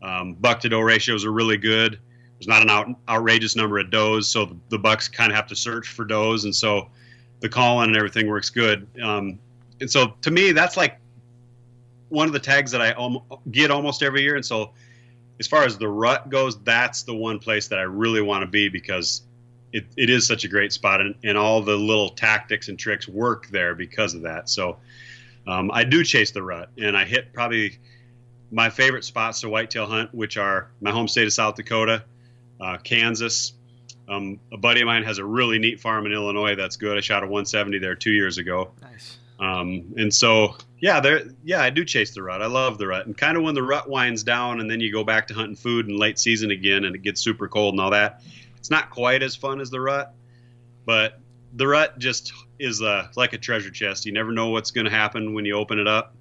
[0.02, 2.00] um, buck to doe ratios are really good.
[2.40, 5.46] There's not an out, outrageous number of does, so the, the bucks kind of have
[5.48, 6.90] to search for does, and so
[7.42, 8.88] the calling and everything works good.
[9.00, 9.38] Um,
[9.80, 10.98] and so to me, that's like
[12.08, 14.36] one of the tags that I almo- get almost every year.
[14.36, 14.72] And so,
[15.40, 18.48] as far as the rut goes, that's the one place that I really want to
[18.48, 19.22] be because
[19.74, 23.08] it, it is such a great spot, and, and all the little tactics and tricks
[23.08, 24.50] work there because of that.
[24.50, 24.78] So,
[25.48, 27.80] um, I do chase the rut, and I hit probably
[28.52, 32.04] my favorite spots to whitetail hunt, which are my home state of South Dakota,
[32.60, 33.54] uh, Kansas.
[34.08, 36.98] Um, a buddy of mine has a really neat farm in Illinois that's good.
[36.98, 38.72] I shot a 170 there two years ago.
[38.82, 39.20] Nice.
[39.40, 42.42] Um, and so, yeah, there, yeah, I do chase the rut.
[42.42, 43.06] I love the rut.
[43.06, 45.56] And kind of when the rut winds down and then you go back to hunting
[45.56, 48.22] food in late season again and it gets super cold and all that,
[48.60, 50.14] it's not quite as fun as the rut,
[50.86, 51.20] but
[51.54, 54.06] the rut just is uh, like a treasure chest.
[54.06, 56.16] You never know what's going to happen when you open it up.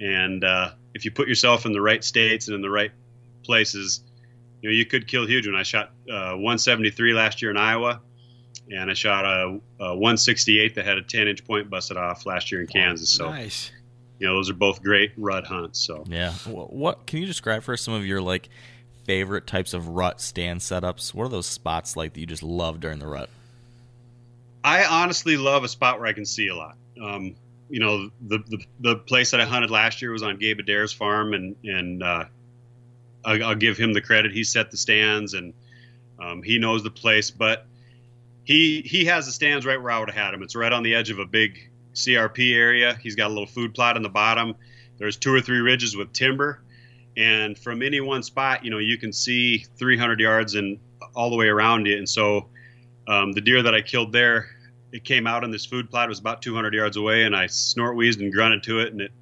[0.00, 2.90] And uh, if you put yourself in the right states and in the right
[3.44, 4.02] places,
[4.62, 5.46] you know, you could kill huge.
[5.46, 8.00] When I shot uh, 173 last year in Iowa,
[8.70, 12.50] and I shot a, a 168 that had a 10 inch point busted off last
[12.50, 13.08] year in Kansas.
[13.10, 13.70] So nice.
[14.18, 15.78] you know those are both great rut hunts.
[15.78, 16.32] So Yeah.
[16.32, 18.48] Wh- What can you describe for us some of your like
[19.06, 21.14] favorite types of rut stand setups?
[21.14, 23.30] What are those spots like that you just love during the rut?
[24.64, 26.76] I honestly love a spot where I can see a lot.
[27.00, 27.36] Um,
[27.68, 30.92] you know, the, the the place that I hunted last year was on Gabe Adair's
[30.92, 32.24] farm, and and uh,
[33.24, 34.32] I'll, I'll give him the credit.
[34.32, 35.54] He set the stands, and
[36.20, 37.30] um, he knows the place.
[37.30, 37.66] But
[38.44, 40.42] he he has the stands right where I would have had him.
[40.42, 42.96] It's right on the edge of a big CRP area.
[43.00, 44.54] He's got a little food plot in the bottom.
[44.98, 46.62] There's two or three ridges with timber,
[47.16, 50.78] and from any one spot, you know, you can see 300 yards and
[51.14, 51.98] all the way around it.
[51.98, 52.48] And so,
[53.08, 54.48] um, the deer that I killed there,
[54.92, 56.06] it came out on this food plot.
[56.06, 59.00] It was about 200 yards away, and I snort wheezed and grunted to it, and
[59.00, 59.12] it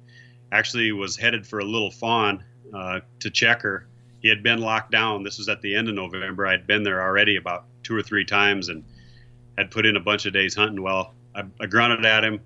[0.51, 3.87] actually was headed for a little fawn uh, to check her.
[4.21, 5.23] He had been locked down.
[5.23, 6.47] This was at the end of November.
[6.47, 8.83] I'd been there already about two or three times, and
[9.57, 10.81] had put in a bunch of days hunting.
[10.81, 12.39] Well, I, I grunted at him,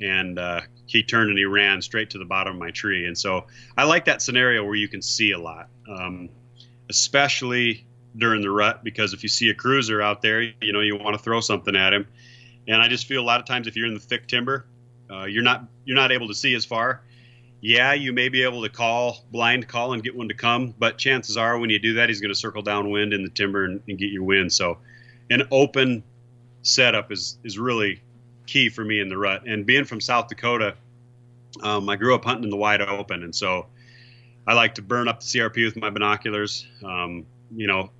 [0.00, 3.06] and uh, he turned and he ran straight to the bottom of my tree.
[3.06, 6.28] And so I like that scenario where you can see a lot, um,
[6.90, 10.96] especially during the rut, because if you see a cruiser out there, you know you
[10.96, 12.06] want to throw something at him.
[12.68, 14.66] And I just feel a lot of times if you're in the thick timber,
[15.10, 17.02] uh, you're not you're not able to see as far.
[17.62, 20.98] yeah, you may be able to call blind call and get one to come, but
[20.98, 23.80] chances are when you do that, he's going to circle downwind in the timber and,
[23.88, 24.52] and get your wind.
[24.52, 24.78] So,
[25.30, 26.02] an open
[26.62, 28.02] setup is is really
[28.52, 29.46] key for me in the rut.
[29.46, 30.74] And being from South Dakota,
[31.62, 33.66] um, I grew up hunting in the wide open, and so
[34.46, 36.66] I like to burn up the CRP with my binoculars.
[36.84, 37.90] Um, you know,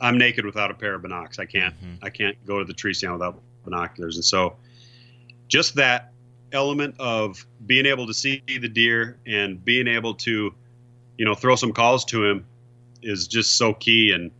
[0.00, 1.38] I'm naked without a pair of binocs.
[1.38, 2.04] I can't mm-hmm.
[2.04, 4.56] I can't go to the tree stand without binoculars, and so
[5.48, 6.12] just that
[6.52, 10.54] element of being able to see the deer and being able to,
[11.18, 12.46] you know, throw some calls to him
[13.02, 14.12] is just so key.
[14.12, 14.30] And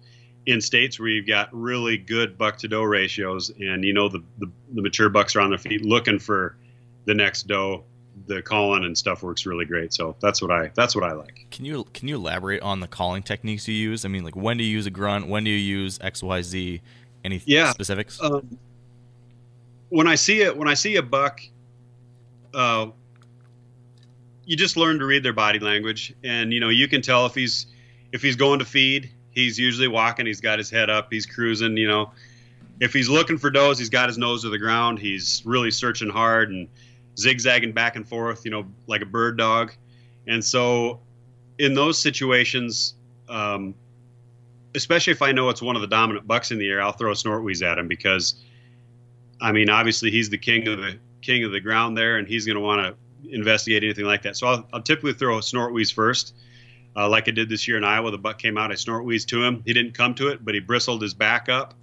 [0.46, 4.22] in states where you've got really good buck to doe ratios, and you know the,
[4.38, 6.56] the, the mature bucks are on their feet looking for
[7.06, 7.84] the next doe,
[8.26, 9.92] the calling and stuff works really great.
[9.92, 11.46] So that's what I that's what I like.
[11.50, 14.04] Can you can you elaborate on the calling techniques you use?
[14.04, 15.28] I mean, like when do you use a grunt?
[15.28, 16.80] When do you use X Y Z?
[17.24, 18.20] Any yeah, specifics?
[18.22, 18.58] Um,
[19.88, 21.40] when I see it, when I see a buck
[22.54, 22.86] uh,
[24.44, 27.34] you just learn to read their body language, and you know you can tell if
[27.34, 27.66] he's
[28.12, 31.76] if he's going to feed, he's usually walking, he's got his head up, he's cruising.
[31.76, 32.12] You know,
[32.80, 36.08] if he's looking for does, he's got his nose to the ground, he's really searching
[36.08, 36.68] hard and
[37.18, 39.72] zigzagging back and forth, you know, like a bird dog.
[40.26, 41.00] And so,
[41.58, 42.94] in those situations,
[43.28, 43.74] um,
[44.74, 47.12] especially if I know it's one of the dominant bucks in the air, I'll throw
[47.12, 48.34] a snort wheeze at him because,
[49.40, 52.44] I mean, obviously he's the king of the king of the ground there, and he's
[52.44, 54.36] going to want to investigate anything like that.
[54.36, 56.34] So I'll, I'll typically throw a snort wheeze first,
[56.96, 58.10] uh, like I did this year in Iowa.
[58.10, 59.62] The buck came out, I snort wheezed to him.
[59.64, 61.74] He didn't come to it, but he bristled his back up.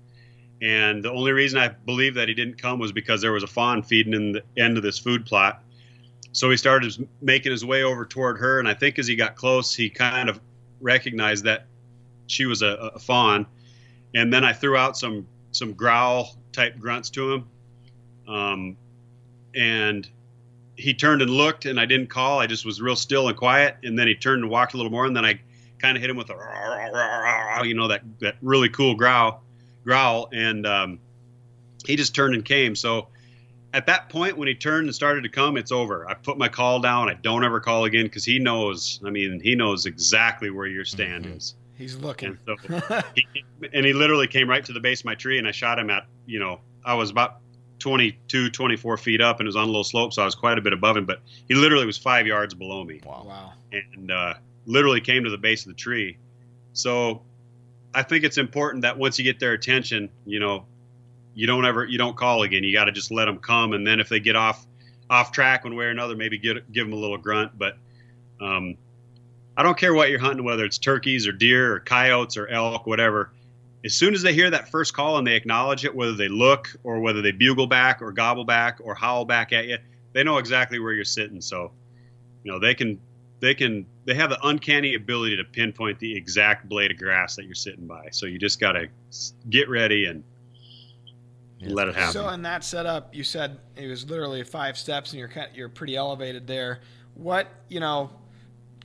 [0.62, 3.48] And the only reason I believe that he didn't come was because there was a
[3.48, 5.64] fawn feeding in the end of this food plot.
[6.34, 9.36] So he started making his way over toward her, and I think as he got
[9.36, 10.40] close, he kind of
[10.80, 11.66] recognized that
[12.28, 13.46] she was a, a fawn.
[14.16, 17.48] And then I threw out some some growl type grunts to him.
[18.28, 18.78] Um,
[19.54, 20.10] and
[20.82, 22.40] he turned and looked, and I didn't call.
[22.40, 23.78] I just was real still and quiet.
[23.84, 25.40] And then he turned and walked a little more, and then I
[25.78, 29.44] kind of hit him with a, you know, that that really cool growl,
[29.84, 31.00] growl, and um,
[31.86, 32.76] he just turned and came.
[32.76, 33.08] So
[33.74, 36.10] at that point, when he turned and started to come, it's over.
[36.10, 37.10] I put my call down.
[37.10, 39.00] I don't ever call again because he knows.
[39.06, 41.38] I mean, he knows exactly where your stand mm-hmm.
[41.38, 41.56] is.
[41.78, 42.38] He's looking.
[42.48, 43.26] And, so he,
[43.74, 45.92] and he literally came right to the base of my tree, and I shot him
[45.92, 47.38] at, you know, I was about
[47.82, 50.58] 22, 24 feet up and it was on a little slope, so I was quite
[50.58, 51.06] a bit above him.
[51.06, 53.02] But he literally was five yards below me.
[53.06, 53.24] Wow.
[53.26, 53.54] wow.
[53.72, 56.18] And uh, literally came to the base of the tree.
[56.74, 57.22] So
[57.94, 60.66] I think it's important that once you get their attention, you know,
[61.34, 62.64] you don't ever you don't call again.
[62.64, 64.66] You got to just let them come, and then if they get off
[65.10, 67.58] off track one way or another, maybe get give them a little grunt.
[67.58, 67.78] But
[68.42, 68.76] um,
[69.56, 72.86] I don't care what you're hunting, whether it's turkeys or deer or coyotes or elk,
[72.86, 73.32] whatever
[73.84, 76.70] as soon as they hear that first call and they acknowledge it, whether they look
[76.84, 79.78] or whether they bugle back or gobble back or howl back at you,
[80.14, 81.42] they know exactly where you're sitting.
[81.42, 81.72] So,
[82.44, 83.00] you know, they can
[83.40, 87.46] they can they have the uncanny ability to pinpoint the exact blade of grass that
[87.46, 88.10] you're sitting by.
[88.12, 88.88] So you just got to
[89.50, 90.24] get ready and
[91.62, 92.14] let it happen.
[92.14, 95.96] So in that setup, you said it was literally five steps, and you're you're pretty
[95.96, 96.82] elevated there.
[97.16, 98.12] What you know?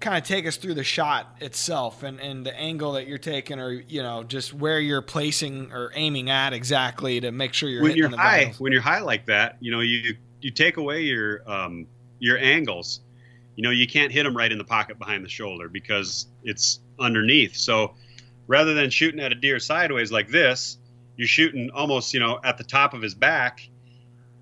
[0.00, 3.58] Kind of take us through the shot itself and, and the angle that you're taking
[3.58, 7.82] or you know just where you're placing or aiming at exactly to make sure you're
[7.82, 11.42] when you're high when you're high like that you know you you take away your
[11.50, 11.86] um,
[12.18, 13.00] your angles.
[13.56, 16.80] You know you can't hit them right in the pocket behind the shoulder because it's
[17.00, 17.56] underneath.
[17.56, 17.94] So
[18.46, 20.78] rather than shooting at a deer sideways like this
[21.16, 23.68] you're shooting almost you know at the top of his back.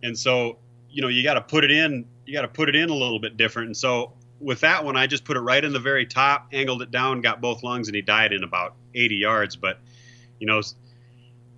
[0.03, 0.59] And so
[0.91, 2.95] you know you got to put it in you got to put it in a
[2.95, 3.69] little bit different.
[3.69, 6.83] And so with that one, I just put it right in the very top, angled
[6.83, 9.57] it down, got both lungs, and he died in about 80 yards.
[9.57, 9.79] But
[10.39, 10.63] you know,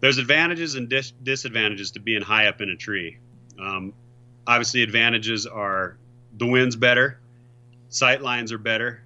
[0.00, 3.18] there's advantages and dis- disadvantages to being high up in a tree.
[3.58, 3.92] Um,
[4.46, 5.96] obviously, advantages are
[6.36, 7.18] the wind's better,
[7.88, 9.02] sight lines are better.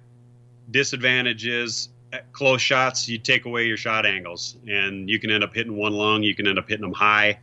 [0.69, 5.53] Disadvantages at close shots, you take away your shot angles, and you can end up
[5.53, 6.23] hitting one lung.
[6.23, 7.39] You can end up hitting them high,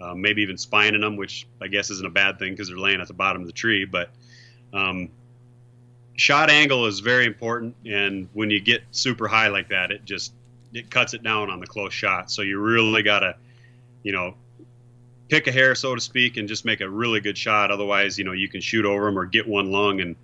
[0.00, 3.00] uh, maybe even spining them, which I guess isn't a bad thing because they're laying
[3.00, 3.84] at the bottom of the tree.
[3.84, 4.10] But
[4.72, 5.10] um,
[6.16, 10.32] shot angle is very important, and when you get super high like that, it just
[10.72, 12.30] it cuts it down on the close shot.
[12.30, 13.36] So you really gotta,
[14.02, 14.34] you know,
[15.28, 17.70] pick a hair, so to speak, and just make a really good shot.
[17.70, 20.16] Otherwise, you know, you can shoot over them or get one lung, and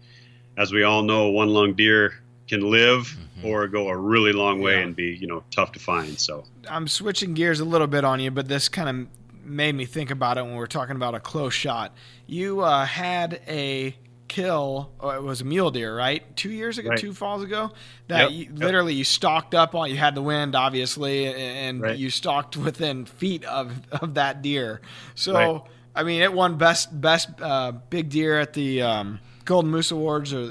[0.57, 2.14] as we all know, one lung deer
[2.48, 3.46] can live mm-hmm.
[3.46, 4.85] or go a really long way yeah.
[4.85, 6.18] and be, you know, tough to find.
[6.18, 9.85] So I'm switching gears a little bit on you, but this kind of made me
[9.85, 11.94] think about it when we are talking about a close shot.
[12.27, 13.94] You uh, had a
[14.29, 14.91] kill.
[15.01, 16.37] Oh, it was a mule deer, right?
[16.37, 16.98] Two years ago, right.
[16.98, 17.73] two falls ago.
[18.09, 18.48] That yep.
[18.48, 19.90] you, literally you stalked up on.
[19.90, 21.98] You had the wind, obviously, and right.
[21.98, 24.81] you stalked within feet of of that deer.
[25.15, 25.63] So right.
[25.94, 30.33] I mean, it won best best uh, big deer at the um, Golden Moose Awards
[30.33, 30.50] or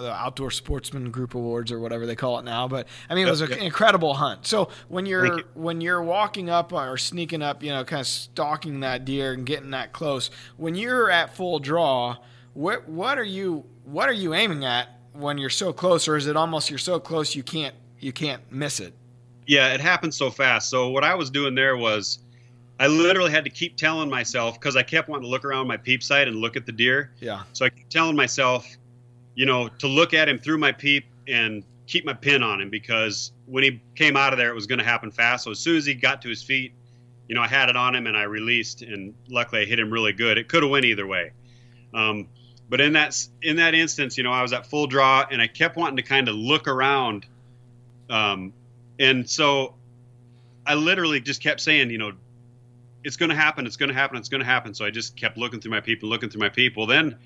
[0.00, 2.68] the Outdoor Sportsman Group Awards or whatever they call it now.
[2.68, 3.66] But I mean, it was an Yep, yep.
[3.66, 4.46] incredible hunt.
[4.46, 5.44] So when you're you.
[5.54, 9.44] when you're walking up or sneaking up, you know, kind of stalking that deer and
[9.44, 12.16] getting that close, when you're at full draw,
[12.58, 16.26] what what are you what are you aiming at when you're so close, or is
[16.26, 18.92] it almost you're so close you can't you can't miss it?
[19.46, 20.68] Yeah, it happened so fast.
[20.68, 22.18] So what I was doing there was,
[22.80, 25.76] I literally had to keep telling myself because I kept wanting to look around my
[25.76, 27.12] peep sight and look at the deer.
[27.20, 27.44] Yeah.
[27.52, 28.66] So I kept telling myself,
[29.36, 32.70] you know, to look at him through my peep and keep my pin on him
[32.70, 35.44] because when he came out of there, it was going to happen fast.
[35.44, 36.72] So as soon as he got to his feet,
[37.28, 39.92] you know, I had it on him and I released, and luckily I hit him
[39.92, 40.36] really good.
[40.38, 41.30] It could have went either way.
[41.94, 42.26] Um,
[42.68, 45.46] but in that in that instance, you know, I was at full draw and I
[45.46, 47.26] kept wanting to kind of look around,
[48.10, 48.52] um,
[48.98, 49.74] and so
[50.66, 52.12] I literally just kept saying, you know,
[53.04, 54.74] it's going to happen, it's going to happen, it's going to happen.
[54.74, 56.86] So I just kept looking through my people, looking through my people.
[56.86, 57.16] Then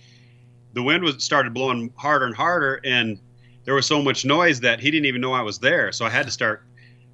[0.75, 3.19] the wind was started blowing harder and harder, and
[3.65, 5.93] there was so much noise that he didn't even know I was there.
[5.93, 6.63] So I had to start.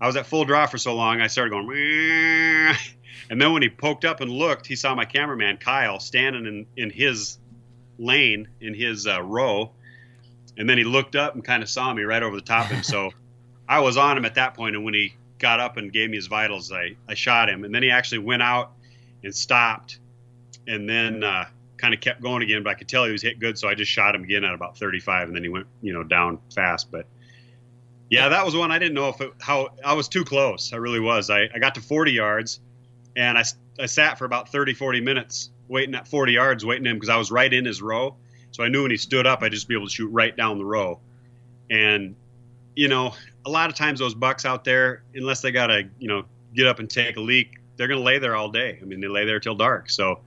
[0.01, 1.67] I was at full draw for so long, I started going.
[1.67, 2.75] "Meow."
[3.31, 6.67] And then when he poked up and looked, he saw my cameraman Kyle standing in
[6.77, 7.39] in his
[7.99, 9.73] lane in his uh, row,
[10.57, 12.77] and then he looked up and kind of saw me right over the top of
[12.77, 12.83] him.
[12.83, 13.11] So
[13.69, 16.17] I was on him at that point, and when he got up and gave me
[16.17, 18.73] his vitals, I I shot him, and then he actually went out
[19.23, 19.99] and stopped,
[20.67, 21.47] and then uh,
[21.77, 22.63] kind of kept going again.
[22.63, 24.55] But I could tell he was hit good, so I just shot him again at
[24.55, 26.91] about 35, and then he went you know down fast.
[26.91, 27.07] But
[28.11, 30.73] yeah, that was one I didn't know if it, how I was too close.
[30.73, 31.31] I really was.
[31.31, 32.61] I, I got to 40 yards,
[33.17, 33.45] and I,
[33.79, 37.17] I sat for about 30, 40 minutes waiting at 40 yards, waiting him because I
[37.17, 38.17] was right in his row.
[38.51, 40.59] So I knew when he stood up, I'd just be able to shoot right down
[40.59, 41.01] the row.
[41.71, 42.17] And
[42.75, 43.15] you know,
[43.45, 46.79] a lot of times those bucks out there, unless they gotta you know get up
[46.79, 48.79] and take a leak, they're gonna lay there all day.
[48.81, 49.91] I mean, they lay there till dark.
[49.91, 50.21] So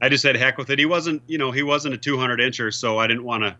[0.00, 0.78] I just said heck with it.
[0.80, 3.56] He wasn't, you know, he wasn't a 200 incher, so I didn't want to.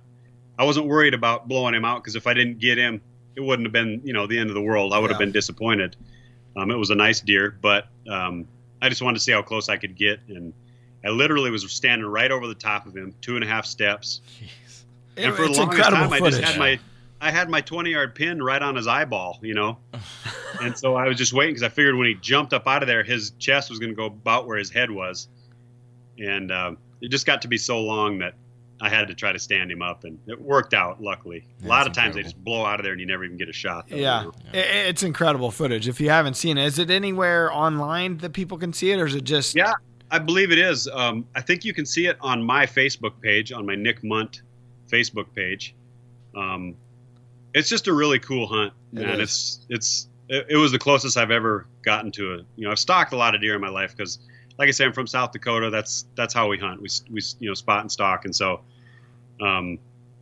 [0.59, 3.01] I wasn't worried about blowing him out because if I didn't get him,
[3.37, 4.93] it wouldn't have been, you know, the end of the world.
[4.93, 5.97] I would have been disappointed.
[6.57, 8.47] Um, it was a nice deer, but um,
[8.83, 10.53] I just wanted to see how close I could get, and
[11.05, 14.21] I literally was standing right over the top of him, two and a half steps.
[15.17, 16.79] It- and for the it's longest incredible time, I just had my,
[17.21, 19.77] I had my 20 yard pin right on his eyeball, you know,
[20.63, 22.87] and so I was just waiting because I figured when he jumped up out of
[22.87, 25.29] there, his chest was going to go about where his head was,
[26.19, 28.35] and um, it just got to be so long that
[28.81, 31.01] I had to try to stand him up, and it worked out.
[31.03, 33.25] Luckily, a lot That's of times they just blow out of there and you never
[33.25, 33.89] even get a shot.
[33.89, 34.33] though, Yeah, you know?
[34.55, 35.87] I- I- it's incredible footage.
[35.89, 39.07] If you haven't seen it, is it anywhere online that people can see it, or
[39.07, 39.55] is it just?
[39.55, 39.75] Yeah,
[40.13, 40.87] I believe it is.
[40.89, 44.43] Um, I think you can see it on my Facebook page, on my Nick Mundt
[44.89, 45.75] Facebook page.
[46.37, 46.77] Um,
[47.55, 49.21] it's just a really cool hunt, It and is.
[49.21, 52.45] it's it's it, it was the closest I've ever gotten to it.
[52.57, 54.19] You know, I've stalked a lot of deer in my life because,
[54.59, 55.71] like I say, I'm from South Dakota.
[55.71, 56.81] That's that's how we hunt.
[56.83, 58.61] We we you know spot and stalk, and so.
[59.41, 59.79] Um,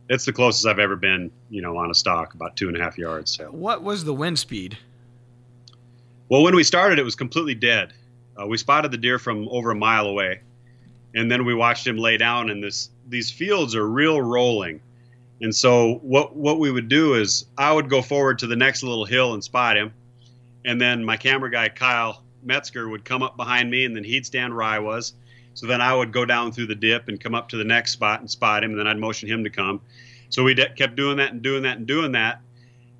[0.09, 2.81] it's the closest I've ever been, you know, on a stalk, about two and a
[2.81, 3.31] half yards.
[3.33, 3.45] So.
[3.45, 4.77] What was the wind speed?
[6.27, 7.93] Well, when we started, it was completely dead.
[8.41, 10.41] Uh, we spotted the deer from over a mile away,
[11.13, 12.49] and then we watched him lay down.
[12.49, 14.81] And this these fields are real rolling,
[15.41, 18.83] and so what what we would do is I would go forward to the next
[18.83, 19.93] little hill and spot him,
[20.65, 24.25] and then my camera guy Kyle Metzger would come up behind me, and then he'd
[24.25, 25.13] stand where I was.
[25.53, 27.91] So then I would go down through the dip and come up to the next
[27.91, 29.81] spot and spot him, and then I'd motion him to come.
[30.29, 32.41] So we de- kept doing that and doing that and doing that.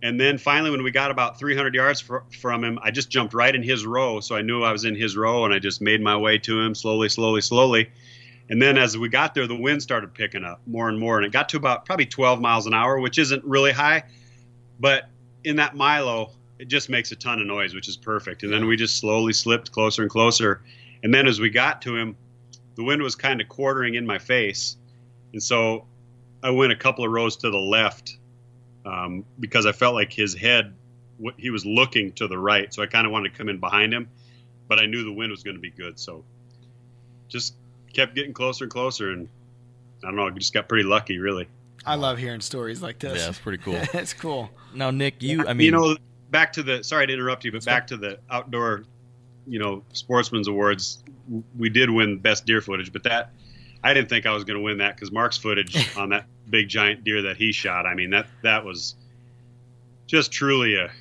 [0.04, 3.34] And then finally, when we got about 300 yards fr- from him, I just jumped
[3.34, 4.20] right in his row.
[4.20, 6.60] So I knew I was in his row, and I just made my way to
[6.60, 7.89] him slowly, slowly, slowly.
[8.49, 11.26] And then as we got there, the wind started picking up more and more, and
[11.26, 14.04] it got to about probably 12 miles an hour, which isn't really high,
[14.80, 15.10] but
[15.43, 18.43] in that Milo, it just makes a ton of noise, which is perfect.
[18.43, 20.62] And then we just slowly slipped closer and closer.
[21.02, 22.16] And then as we got to him,
[22.76, 24.78] the wind was kind of quartering in my face,
[25.34, 25.86] and so
[26.43, 28.18] I went a couple of rows to the left
[28.86, 30.74] um, because I felt like his head,
[31.38, 32.74] he was looking to the right.
[32.74, 34.10] So I kind of wanted to come in behind him,
[34.68, 36.00] but I knew the wind was going to be good.
[36.00, 36.24] So
[37.28, 37.56] just
[37.94, 39.12] kept getting closer and closer.
[39.12, 39.28] And
[40.04, 41.48] I don't know, I just got pretty lucky, really.
[41.86, 43.20] I love hearing stories like this.
[43.20, 43.76] Yeah, it's pretty cool.
[43.94, 44.50] it's cool.
[44.74, 45.96] Now, Nick, you, I mean, you know,
[46.30, 48.84] back to the, sorry to interrupt you, but back to the outdoor,
[49.48, 51.04] you know, sportsman's awards,
[51.58, 53.32] we did win best deer footage, but that,
[53.84, 56.68] I didn't think I was going to win that because Mark's footage on that big
[56.70, 57.86] giant deer that he shot.
[57.86, 58.96] I mean, that, that was
[60.08, 60.92] just truly a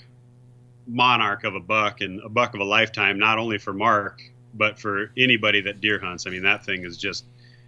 [0.86, 4.20] monarch of a buck and a buck of a lifetime, not only for Mark,
[4.55, 6.26] but for anybody that deer hunts.
[6.26, 7.24] I mean, that thing is just,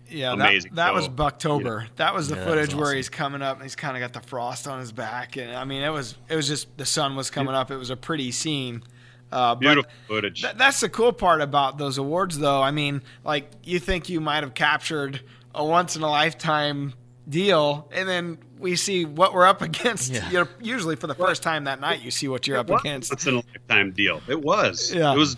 [0.08, 0.72] Yeah, Amazing.
[0.74, 1.86] that, that was So, Bucktober.
[1.96, 4.12] That was the Yeah, footage was where he's coming up and he's kind of got
[4.20, 7.16] the frost on his back, and I mean, it was it was just the sun
[7.16, 7.70] was coming up.
[7.70, 8.82] It was a pretty scene.
[9.30, 10.42] Uh, beautiful footage.
[10.42, 12.60] Th- that's the cool part about those awards, though.
[12.60, 15.22] I mean, like you think you might have captured
[15.54, 16.92] a once in a lifetime
[17.28, 20.12] deal, and then we see what we're up against.
[20.12, 20.28] Yeah.
[20.30, 22.80] You know, usually for the first time that night, you see what you're up was
[22.80, 23.12] against.
[23.12, 24.20] It's a lifetime deal.
[24.28, 24.92] It was.
[24.94, 25.12] Yeah.
[25.14, 25.36] It was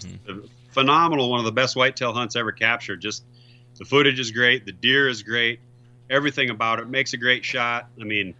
[0.70, 1.30] phenomenal.
[1.30, 3.00] One of the best whitetail hunts ever captured.
[3.00, 3.24] Just
[3.78, 4.64] the footage is great.
[4.66, 5.60] The deer is great.
[6.10, 7.88] Everything about it makes a great shot.
[8.00, 8.34] I mean,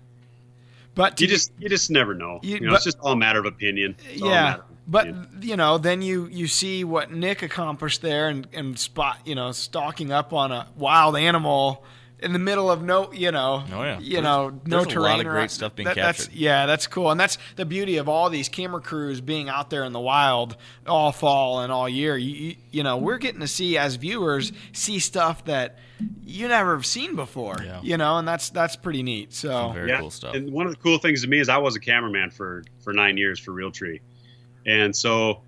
[0.94, 2.40] But you just you just never know.
[2.42, 3.96] You- You, know, but- it's just all a matter of opinion.
[4.10, 5.38] It's yeah matter of but opinion.
[5.40, 9.50] you know then you you see what nick accomplished there and and spot you know
[9.50, 11.82] stalking up on a wild animal
[12.24, 13.98] in the middle of no you know Oh, yeah.
[14.00, 16.38] you know no there's a lot of or- great stuff being that- that's captured.
[16.38, 19.84] yeah that's cool and that's the beauty of all these camera crews being out there
[19.84, 20.56] in the wild
[20.86, 24.52] all fall and all year you you, you know we're getting to see as viewers
[24.72, 25.78] see stuff that
[26.24, 27.80] you never have seen before Yeah.
[27.82, 30.34] you know and that's that's pretty neat so Very cool stuff.
[30.34, 32.92] And one of the cool things to me is I was a cameraman for for
[32.92, 34.00] nine years for Realtree,
[34.66, 35.42] and so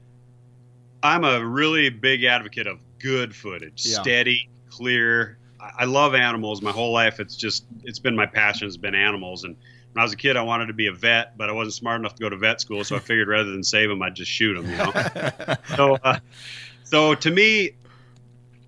[1.03, 4.01] I'm a really big advocate of good footage, Yeah.
[4.03, 5.39] steady, clear.
[5.79, 6.63] I love animals.
[6.63, 9.45] My whole life, it's just it's been my passion has been animals.
[9.45, 9.57] And
[9.93, 12.01] when I was a kid, I wanted to be a vet, but I wasn't smart
[12.01, 14.31] enough to go to vet school, so I figured rather than save them, I'd just
[14.31, 14.71] shoot them.
[14.71, 15.57] You know.
[15.77, 16.19] so, uh,
[16.85, 17.73] so to me,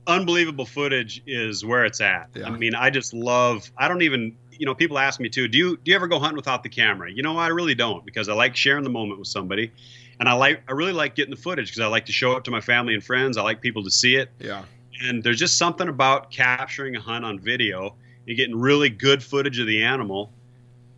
[0.06, 2.30] unbelievable footage is where it's at.
[2.34, 2.46] Yeah.
[2.46, 3.70] I mean, I just love.
[3.76, 4.36] I don't even.
[4.50, 5.46] You know, people ask me too.
[5.46, 7.12] Do you do you ever go hunting without the camera?
[7.12, 9.70] You know, I really don't because I like sharing the moment with somebody,
[10.18, 12.44] and I like I really like getting the footage because I like to show it
[12.44, 13.36] to my family and friends.
[13.36, 14.64] I like people to see it, yeah
[15.00, 17.94] and there's just something about capturing a hunt on video
[18.26, 20.32] and getting really good footage of the animal.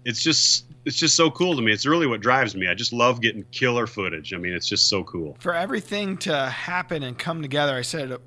[0.05, 1.73] It's just it's just so cool to me.
[1.73, 2.67] It's really what drives me.
[2.67, 4.33] I just love getting killer footage.
[4.33, 5.37] I mean, it's just so cool.
[5.39, 8.21] for everything to happen and come together, I said a,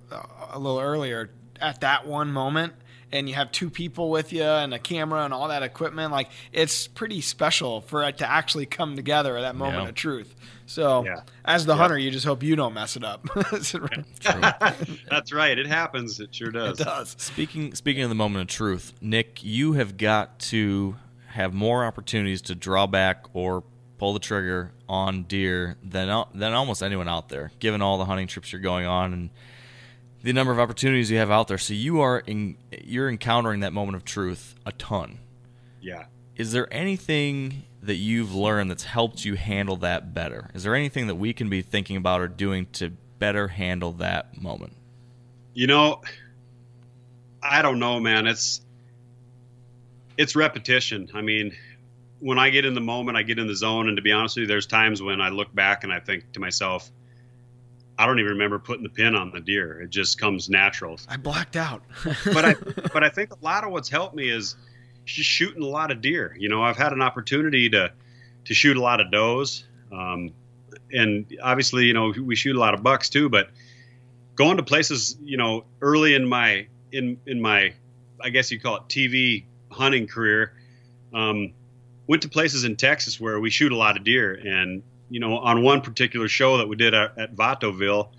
[0.52, 2.74] a little earlier, at that one moment,
[3.14, 6.30] and you have two people with you and a camera and all that equipment, like
[6.52, 9.90] it's pretty special for it to actually come together at that moment Yeah.
[9.90, 10.36] of truth.
[10.66, 11.22] So, Yeah.
[11.46, 11.78] as the Yeah.
[11.82, 13.26] hunter, you just hope you don't mess it up.
[13.54, 13.74] it
[15.10, 15.58] That's right.
[15.58, 16.20] It happens.
[16.20, 16.80] It sure does.
[16.80, 17.16] It does.
[17.20, 20.96] Speaking speaking of the moment of truth, Nick, you have got to
[21.28, 23.64] have more opportunities to draw back or
[23.98, 28.28] pull the trigger on deer than than almost anyone out there, given all the hunting
[28.28, 29.30] trips you're going on and
[30.24, 31.58] the number of opportunities you have out there.
[31.58, 35.20] So you are in, you're encountering that moment of truth a ton.
[35.82, 36.06] Yeah.
[36.36, 40.50] Is there anything that you've learned that's helped you handle that better?
[40.54, 44.42] Is there anything that we can be thinking about or doing to better handle that
[44.42, 44.76] moment?
[45.54, 46.02] You know,
[47.42, 48.26] I don't know, man.
[48.26, 48.62] It's
[50.18, 51.10] it's repetition.
[51.14, 51.56] I mean,
[52.20, 54.38] when I get in the moment, I get in the zone, and to be honest
[54.38, 56.90] with you, there's times when I look back and I think to myself,
[57.98, 59.82] I don't even remember putting the pin on the deer.
[59.82, 61.00] It just comes natural.
[61.08, 61.84] I blacked out.
[62.26, 62.56] but I
[62.94, 64.56] but I think a lot of what's helped me is
[65.06, 66.36] just shooting a lot of deer.
[66.38, 67.92] You know, I've had an opportunity to
[68.46, 70.32] to shoot a lot of does, um,
[70.92, 73.30] and obviously, you know, we shoot a lot of bucks too.
[73.30, 73.50] But
[74.36, 77.74] going to places, you know, early in my in in my,
[78.22, 80.54] I guess you call it TV hunting career,
[81.14, 81.54] um,
[82.08, 85.38] went to places in Texas where we shoot a lot of deer, and you know,
[85.38, 88.10] on one particular show that we did at, at Vatoville,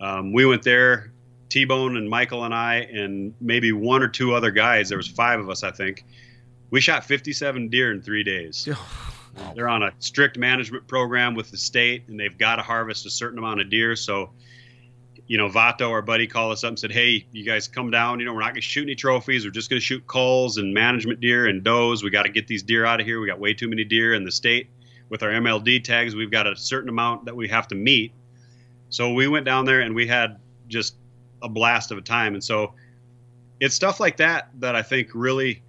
[0.00, 1.12] um, we went there
[1.52, 4.88] T-Bone and Michael and I and maybe one or two other guys.
[4.88, 6.04] There was five of us, I think.
[6.70, 8.66] We shot 57 deer in three days.
[9.54, 13.10] They're on a strict management program with the state, and they've got to harvest a
[13.10, 13.96] certain amount of deer.
[13.96, 14.30] So,
[15.26, 18.18] you know, Vato, our buddy, called us up and said, "Hey, you guys come down.
[18.18, 19.44] You know, we're not going to shoot any trophies.
[19.44, 22.02] We're just going to shoot culls and management deer and does.
[22.02, 23.20] We got to get these deer out of here.
[23.20, 24.68] We got way too many deer in the state.
[25.12, 28.14] With our MLD tags, we've got a certain amount that we have to meet.
[28.88, 30.38] So we went down there and we had
[30.68, 30.96] just
[31.42, 32.32] a blast of a time.
[32.32, 32.72] And so
[33.60, 35.60] it's stuff like that that I think really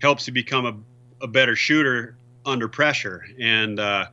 [0.00, 3.26] helps you become a, a better shooter under pressure.
[3.38, 4.06] And uh,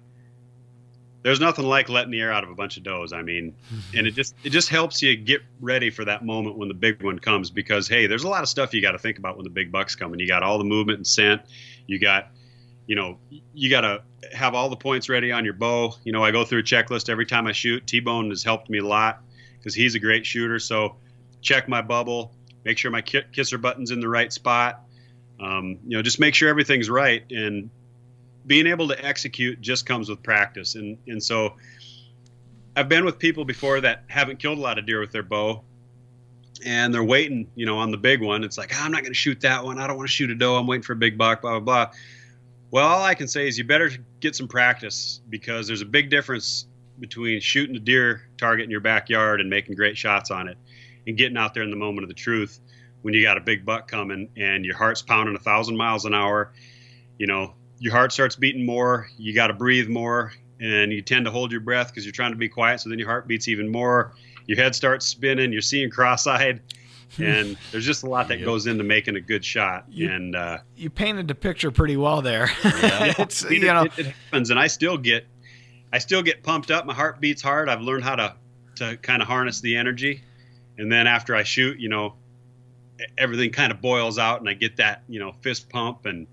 [1.23, 3.13] there's nothing like letting the air out of a bunch of does.
[3.13, 3.55] I mean,
[3.95, 7.01] and it just it just helps you get ready for that moment when the big
[7.01, 9.45] one comes because hey, there's a lot of stuff you got to think about when
[9.45, 10.11] the big buck's come.
[10.11, 11.41] And You got all the movement and scent.
[11.87, 12.31] You got
[12.88, 13.19] you know,
[13.53, 14.03] you got to
[14.34, 15.95] have all the points ready on your bow.
[16.03, 17.86] You know, I go through a checklist every time I shoot.
[17.88, 19.21] T Bone has helped me a lot
[19.57, 20.59] because he's a great shooter.
[20.59, 20.95] So
[21.41, 22.34] check my bubble,
[22.65, 24.82] make sure my kisser button's in the right spot.
[25.39, 27.23] Um, you know, just make sure everything's right.
[27.32, 27.69] And
[28.45, 30.75] being able to execute just comes with practice.
[30.75, 31.55] And and so
[32.75, 35.63] I've been with people before that haven't killed a lot of deer with their bow.
[36.63, 38.43] And they're waiting, you know, on the big one.
[38.43, 39.79] It's like, "Ah, I'm not going to shoot that one.
[39.79, 40.57] I don't want to shoot a doe.
[40.57, 41.93] I'm waiting for a big buck, blah, blah, blah.
[42.72, 43.91] Well, all I can say is you better
[44.22, 46.67] get some practice because there's a big difference
[47.01, 50.57] between shooting a deer target in your backyard and making great shots on it
[51.05, 52.61] and getting out there in the moment of the truth
[53.01, 56.13] when you got a big buck coming and your heart's pounding a thousand miles an
[56.13, 56.53] hour.
[57.17, 61.26] You know, your heart starts beating more, you got to breathe more, and you tend
[61.26, 62.80] to hold your breath because you're trying to be quiet.
[62.80, 64.13] So then your heart beats even more.
[64.45, 66.61] Your head starts spinning, you're seeing cross eyed.
[67.18, 68.45] And there's just a lot that Yep.
[68.45, 69.86] goes into making a good shot.
[69.89, 72.49] You- and uh, You painted the picture pretty well there.
[72.64, 73.14] Yeah.
[73.20, 75.26] it's I mean, you know it, it happens, and I still get,
[75.93, 76.86] I still get pumped up.
[76.86, 77.70] My heart beats hard.
[77.70, 78.36] I've learned how to
[78.78, 80.24] to kind of harness the energy,
[80.78, 82.16] and then after I shoot, you know,
[83.18, 86.28] everything kind of boils out, and I get that you know fist pump and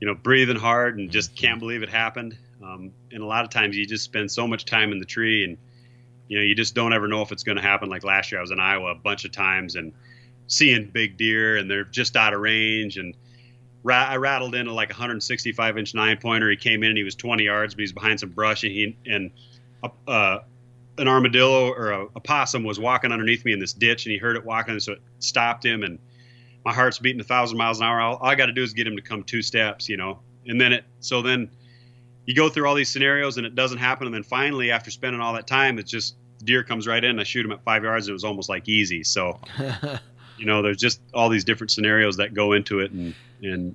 [0.00, 2.36] you know breathing hard and just can't believe it happened.
[2.62, 5.44] Um, and a lot of times you just spend so much time in the tree,
[5.44, 5.56] and
[6.28, 7.88] you know you just don't ever know if it's going to happen.
[7.88, 9.92] Like last year, I was in Iowa a bunch of times and
[10.46, 13.14] seeing big deer, and they're just out of range and
[13.82, 16.50] ra- I rattled into like a 165 inch nine pointer.
[16.50, 18.96] He came in and he was 20 yards, but he's behind some brush and he
[19.06, 19.30] and
[20.06, 20.38] uh,
[20.98, 24.18] an armadillo or a, a possum was walking underneath me in this ditch and he
[24.18, 25.98] heard it walking, so it stopped him and
[26.64, 28.00] my heart's beating a thousand miles an hour.
[28.00, 30.18] All, all I got to do is get him to come two steps, you know,
[30.46, 30.84] and then it.
[31.00, 31.50] So then
[32.28, 35.18] you go through all these scenarios and it doesn't happen, and then finally after spending
[35.18, 36.14] all that time, it's just
[36.44, 37.18] deer comes right in.
[37.18, 38.06] I shoot him at five yards.
[38.06, 39.02] And it was almost like easy.
[39.02, 39.40] So
[40.36, 43.74] you know, there's just all these different scenarios that go into it, and and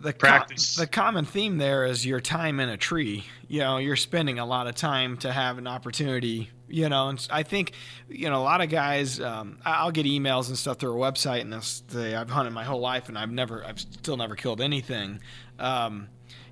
[0.00, 0.74] the practice.
[0.74, 3.24] the common theme there is your time in a tree.
[3.46, 6.50] You know, you're spending a lot of time to have an opportunity.
[6.66, 7.74] You know, and I think
[8.08, 9.20] you know a lot of guys.
[9.20, 12.64] Um, I'll get emails and stuff through a website, and they'll say I've hunted my
[12.64, 15.20] whole life and I've never, I've still never killed anything.
[15.60, 16.08] Um,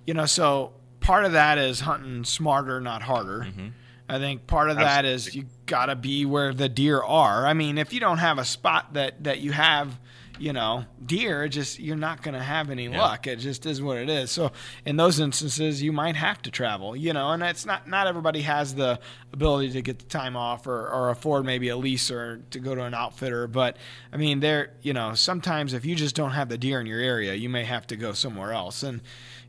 [0.07, 0.73] you know, so
[1.09, 3.47] part of that is hunting smarter, not harder.
[3.49, 3.73] Mhm.
[4.11, 7.47] I think part of that is you got to be where the deer are.
[7.47, 9.99] I mean, if you don't have a spot that that you have,
[10.39, 13.01] you know, deer, just you're not going to have any Yeah.
[13.01, 13.27] luck.
[13.27, 14.31] It just is what it is.
[14.31, 14.53] So
[14.87, 18.43] in those instances, you might have to travel, you know, and it's not not everybody
[18.43, 18.99] has the
[19.33, 22.75] ability to get the time off or, or afford maybe a lease or to go
[22.75, 23.47] to an outfitter.
[23.47, 23.77] But
[24.13, 27.01] I mean, there, you know, sometimes if you just don't have the deer in your
[27.01, 28.83] area, you may have to go somewhere else.
[28.83, 29.01] And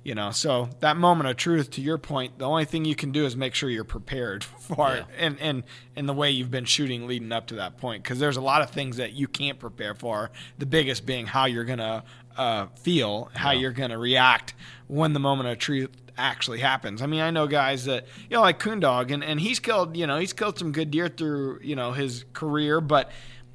[0.03, 3.11] you know, so that moment of truth, to your point, the only thing you can
[3.11, 5.63] do is make sure you're prepared for it, and and
[5.95, 8.61] and the way you've been shooting leading up to that point, because there's a lot
[8.61, 10.31] of things that you can't prepare for.
[10.57, 12.03] The biggest being how you're gonna
[12.37, 13.59] uh, feel, how Yeah.
[13.61, 14.53] you're gonna react
[14.87, 17.01] when the moment of truth actually happens.
[17.01, 20.07] I mean, I know guys that you know, like Coondog, and and he's killed, you
[20.07, 23.11] know, he's killed some good deer through you know his career, but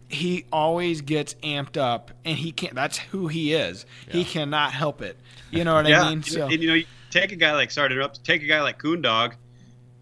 [0.09, 5.01] he always gets amped up and he can't that's who he is he cannot help
[5.03, 5.17] it
[5.51, 6.85] you know what yeah, i mean and, so and, you know, you
[7.15, 9.35] take a guy like sorry up take a guy like Coondog,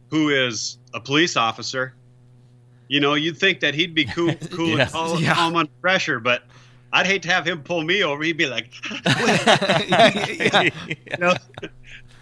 [0.08, 1.94] who is a police officer.
[2.88, 4.82] You know, you'd think that he'd be cool, cool Yeah.
[4.82, 5.34] and calm, Yeah.
[5.34, 6.42] calm under pressure, but
[6.92, 8.22] I'd hate to have him pull me over.
[8.22, 8.74] He'd be like,
[9.06, 10.62] yeah.
[10.88, 11.34] you know?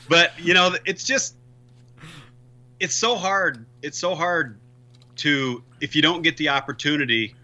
[0.08, 1.36] but you know, it's just
[2.78, 3.66] it's so hard.
[3.82, 4.60] It's so hard
[5.16, 7.34] to if you don't get the opportunity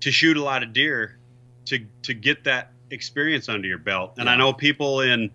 [0.00, 1.18] to shoot a lot of deer
[1.66, 4.14] to to get that experience under your belt.
[4.18, 5.30] And I know people in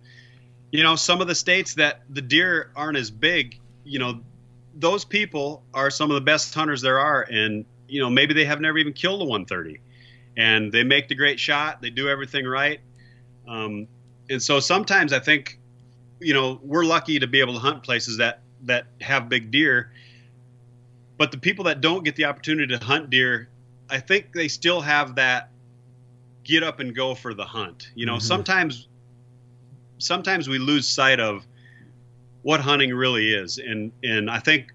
[0.70, 4.20] you know some of the states that the deer aren't as big, you know,
[4.74, 7.22] those people are some of the best hunters there are.
[7.22, 9.80] And you know maybe they have never even killed a 130
[10.36, 11.80] and they make the great shot.
[11.80, 12.80] They do everything right.
[13.48, 13.86] Um,
[14.28, 15.60] and so sometimes i think
[16.18, 19.92] you know we're lucky to be able to hunt places that that have big deer.
[21.18, 23.48] But the people that don't get the opportunity to hunt deer
[23.90, 25.50] i think they still have that
[26.44, 27.88] get up and go for the hunt.
[27.94, 28.22] You know Mhm.
[28.22, 28.88] sometimes
[29.98, 31.44] sometimes we lose sight of
[32.42, 33.58] what hunting really is.
[33.58, 34.72] And and i think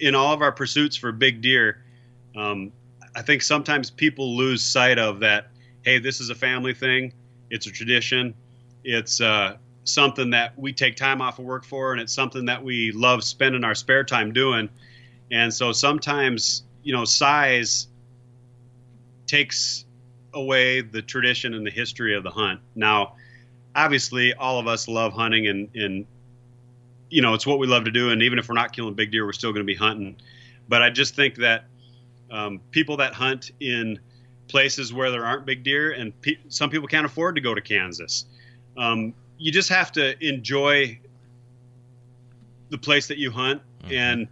[0.00, 1.84] in all of our pursuits for big deer
[2.36, 2.72] um,
[3.14, 5.50] i think sometimes people lose sight of that
[5.82, 7.12] hey this is a family thing.
[7.50, 8.34] It's a tradition.
[8.82, 12.62] It's uh, something that we take time off of work for and it's something that
[12.64, 14.68] we love spending our spare time doing.
[15.30, 17.86] And so sometimes you know size
[19.26, 19.84] takes
[20.32, 22.60] away the tradition and the history of the hunt.
[22.74, 23.14] Now
[23.76, 26.06] obviously all of us love hunting and, and
[27.10, 28.10] you know it's what we love to do.
[28.10, 30.16] And even if we're not killing big deer we're still going to be hunting.
[30.68, 31.64] But i just think that
[32.30, 33.98] um, people that hunt in
[34.48, 37.60] places where there aren't big deer and pe- some people can't afford to go to
[37.60, 38.26] kansas.
[38.76, 40.98] Um, you just have to enjoy
[42.70, 43.92] the place that you hunt Mhm.
[43.92, 44.28] and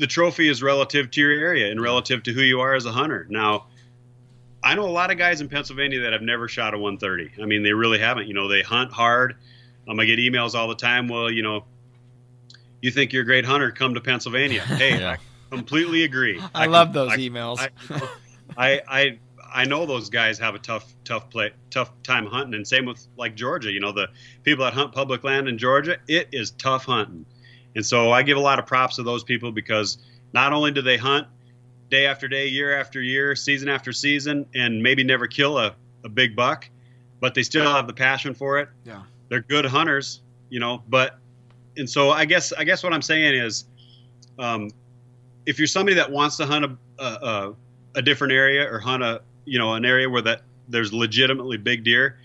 [0.00, 2.92] the trophy is relative to your area and relative to who you are as a
[2.92, 3.66] hunter now
[4.62, 7.42] I know a lot of guys in Pennsylvania that have never shot a 130.
[7.42, 8.28] I mean, they really haven't.
[8.28, 9.36] You know, they hunt hard.
[9.88, 11.08] Um, I get emails all the time.
[11.08, 11.64] Well, you know,
[12.82, 14.60] you think you're a great hunter, come to Pennsylvania.
[14.66, 15.16] Hey, Yeah.
[15.50, 16.38] I completely agree.
[16.54, 18.08] i, can- love those I- emails I,
[18.58, 19.18] I, I,
[19.50, 23.04] I know those guys have a tough, tough play, tough time hunting, and same with
[23.16, 23.72] like Georgia.
[23.72, 24.08] You know, the
[24.42, 27.24] people that hunt public land in Georgia, it is tough hunting,
[27.74, 29.98] and so I give a lot of props to those people because
[30.32, 31.26] not only do they hunt
[31.90, 36.08] day after day, year after year, season after season, and maybe never kill a, a
[36.08, 36.68] big buck,
[37.20, 38.68] but they still have the passion for it.
[38.84, 39.02] Yeah.
[39.28, 41.18] They're good hunters, you know, but
[41.76, 43.64] and so I guess I guess what I'm saying is
[44.38, 44.70] um,
[45.46, 47.54] if you're somebody that wants to hunt a, a, a
[47.96, 51.84] a different area or hunt a you know an area where that there's legitimately big
[51.84, 52.18] deer,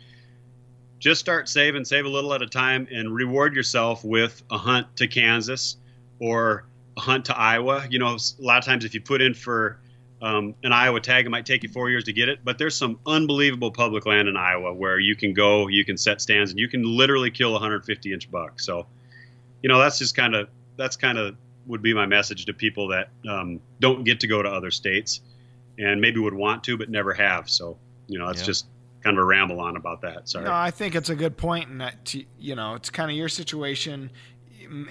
[1.05, 4.87] just start saving, save a little at a time, and reward yourself with a hunt
[4.95, 5.77] to Kansas
[6.17, 6.65] or
[6.97, 7.85] a hunt to Iowa.
[7.87, 9.77] You know, a lot of times if you put in for
[10.19, 12.73] um, an Iowa tag, it might take you four years to get it, but there's
[12.73, 16.59] some unbelievable public land in Iowa where you can go, you can set stands, and
[16.59, 18.59] you can literally kill a 150 inch buck.
[18.59, 18.87] So,
[19.61, 21.35] you know, that's just kind of that's kind of
[21.67, 25.21] would be my message to people that um, don't get to go to other states
[25.77, 27.47] and maybe would want to but never have.
[27.47, 27.77] So,
[28.07, 28.45] you know, that's Yeah.
[28.47, 28.65] just
[29.05, 30.27] kind of a ramble on about that.
[30.27, 30.45] Sorry.
[30.45, 33.15] No, I think it's a good point, and that t- you know, it's kind of
[33.15, 34.09] your situation.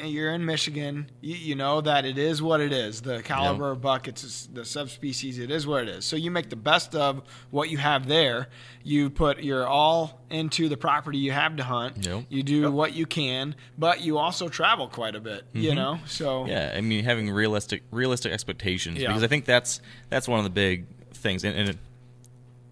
[0.05, 1.11] You're in Michigan.
[1.21, 3.03] You, you know that it is what it is.
[3.03, 5.41] The caliber of buck, it's the subspecies.
[5.41, 6.05] It is what it is.
[6.05, 8.47] So you make the best of what you have there.
[8.85, 12.07] You put your all into the property you have to hunt.
[12.07, 12.27] Yep.
[12.29, 15.43] You do what you can, but you also travel quite a bit.
[15.53, 15.77] You mm-hmm.
[15.77, 19.09] know, so Yeah, I mean having realistic realistic expectations Yeah.
[19.09, 21.43] because I think that's that's one of the big things.
[21.43, 21.79] And, and it,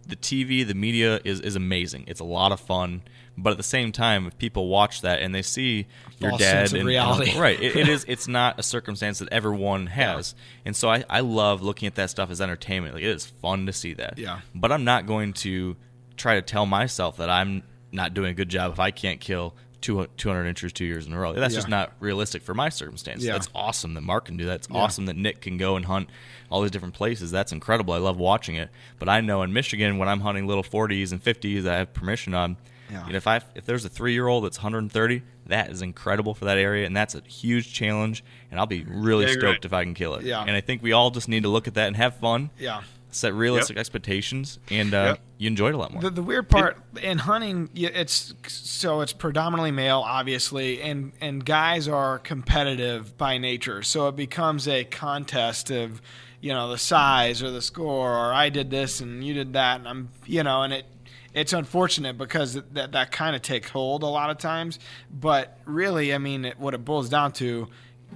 [0.07, 2.05] the TV, the media is is amazing.
[2.07, 3.03] It's a lot of fun,
[3.37, 5.87] but at the same time, if people watch that and they see
[6.19, 7.39] your dad and reality.
[7.39, 8.05] right, it, it is.
[8.13, 10.35] It's not a circumstance that everyone has,
[10.65, 12.95] and so I I love looking at that stuff as entertainment.
[12.95, 14.19] Like it is fun to see that.
[14.19, 14.41] Yeah.
[14.55, 15.77] But I'm not going to
[16.17, 19.55] try to tell myself that I'm not doing a good job if I can't kill.
[19.83, 21.33] 200 inches two years in a row.
[21.35, 21.59] That's Yeah.
[21.59, 23.27] just not realistic for my circumstances.
[23.27, 23.33] Yeah.
[23.35, 24.55] That's awesome that Mark can do that.
[24.55, 26.09] It's awesome that Nick can go and hunt
[26.51, 27.31] all these different places.
[27.31, 27.93] That's incredible.
[27.95, 28.71] I love watching it.
[28.99, 31.93] But I know in Michigan when I'm hunting little 40s and 50s that I have
[31.93, 32.57] permission on,
[32.91, 33.07] Yeah.
[33.07, 36.35] you know, if I if there's a three year old that's 130, that is incredible
[36.35, 38.23] for that area, and that's a huge challenge.
[38.51, 40.25] And I'll be really stoked if I can kill it.
[40.25, 40.43] Yeah.
[40.43, 42.83] And I think we all just need to look at that and have fun, yeah.
[43.15, 45.21] Set realistic expectations, and uh, Yep.
[45.39, 46.03] you enjoy it a lot more.
[46.03, 51.89] The, the weird part in hunting, it's so it's predominantly male, obviously, and and guys
[51.89, 53.83] are competitive by nature.
[53.83, 56.03] So it becomes a contest of,
[56.41, 59.79] you know, the size or the score, or I did this and you did that,
[59.81, 60.87] and I'm, you know, and it.
[61.35, 64.79] It's unfortunate because that that kind of takes hold a lot of times,
[65.11, 67.69] but really, I mean, it, what it boils down to,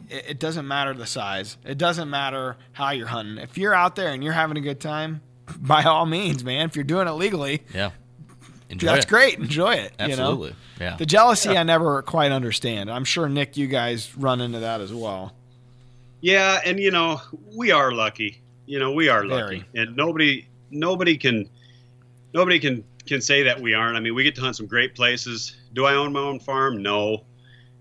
[0.09, 1.57] it, it doesn't matter the size.
[1.65, 3.39] It doesn't matter how you're hunting.
[3.39, 5.23] If you're out there and you're having a good time,
[5.59, 6.69] by all means, man.
[6.69, 7.91] If you're doing it legally, yeah.
[8.69, 9.09] Enjoy that's it.
[9.09, 9.39] great.
[9.39, 9.93] Enjoy it.
[9.99, 10.49] Absolutely.
[10.49, 10.85] You know?
[10.85, 10.97] Yeah.
[10.97, 12.91] The jealousy I never quite understand.
[12.91, 15.33] I'm sure Nick, you guys run into that as well.
[16.21, 17.21] Yeah, and you know
[17.55, 18.43] we are lucky.
[18.67, 21.49] You know we are lucky, and nobody nobody can
[22.35, 23.97] nobody can can say that we aren't.
[23.97, 25.57] I mean, we get to hunt some great places.
[25.73, 26.83] Do I own my own farm?
[26.83, 27.25] No.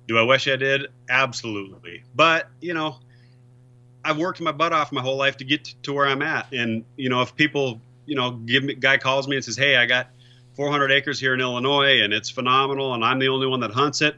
[0.08, 0.88] Do I wish I did?
[1.10, 2.04] Absolutely.
[2.14, 2.98] But you know,
[4.04, 6.86] I've worked my butt off my whole life to get to where I'm at, and
[6.96, 9.86] you know, if people you know give me guy calls me and says, "Hey, I
[9.86, 10.10] got
[10.56, 14.02] 400 acres here in Illinois, and it's phenomenal, and I'm the only one that hunts
[14.02, 14.16] it."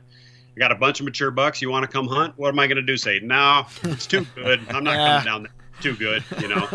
[0.55, 1.61] I got a bunch of mature bucks.
[1.61, 2.33] You want to come hunt?
[2.35, 2.97] What am I going to do?
[2.97, 4.59] Say, no, it's too good.
[4.69, 5.07] I'm not Yeah.
[5.21, 5.51] coming down there.
[5.81, 6.67] Too good, you know.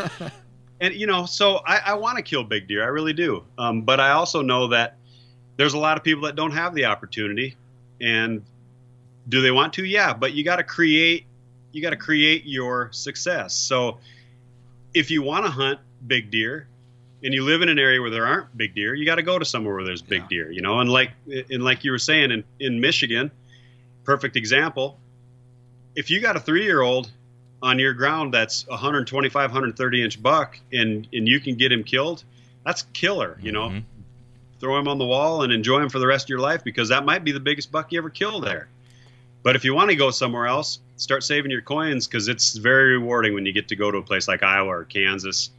[0.81, 2.85] and you know, so I, I want to kill big deer.
[2.85, 3.43] I really do.
[3.59, 4.99] Um, but I also know that
[5.57, 7.57] there's a lot of people that don't have the opportunity.
[8.01, 8.45] And
[9.29, 9.85] do they want to?
[9.85, 10.13] Yeah.
[10.15, 11.27] But you got to create.
[11.73, 13.55] You got to create your success.
[13.55, 13.99] So
[14.93, 16.69] if you want to hunt big deer,
[17.25, 19.39] and you live in an area where there aren't big deer, you got to go
[19.39, 20.29] to somewhere where there's big Yeah.
[20.29, 20.51] deer.
[20.53, 21.13] You know, and like
[21.51, 23.31] and like you were saying in in Michigan,
[24.05, 24.99] perfect example.
[25.95, 27.11] If you got a three year old
[27.63, 32.25] on your ground that's 125, 130 inch buck, and and you can get him killed,
[32.67, 33.39] that's killer.
[33.41, 33.83] You know, Mhm.
[34.59, 36.89] throw him on the wall and enjoy him for the rest of your life because
[36.91, 38.69] that might be the biggest buck you ever kill there.
[39.43, 42.93] But if you want to go somewhere else, start saving your coins because it's very
[42.99, 45.51] rewarding when you get to go to a place like Iowa or Kansas,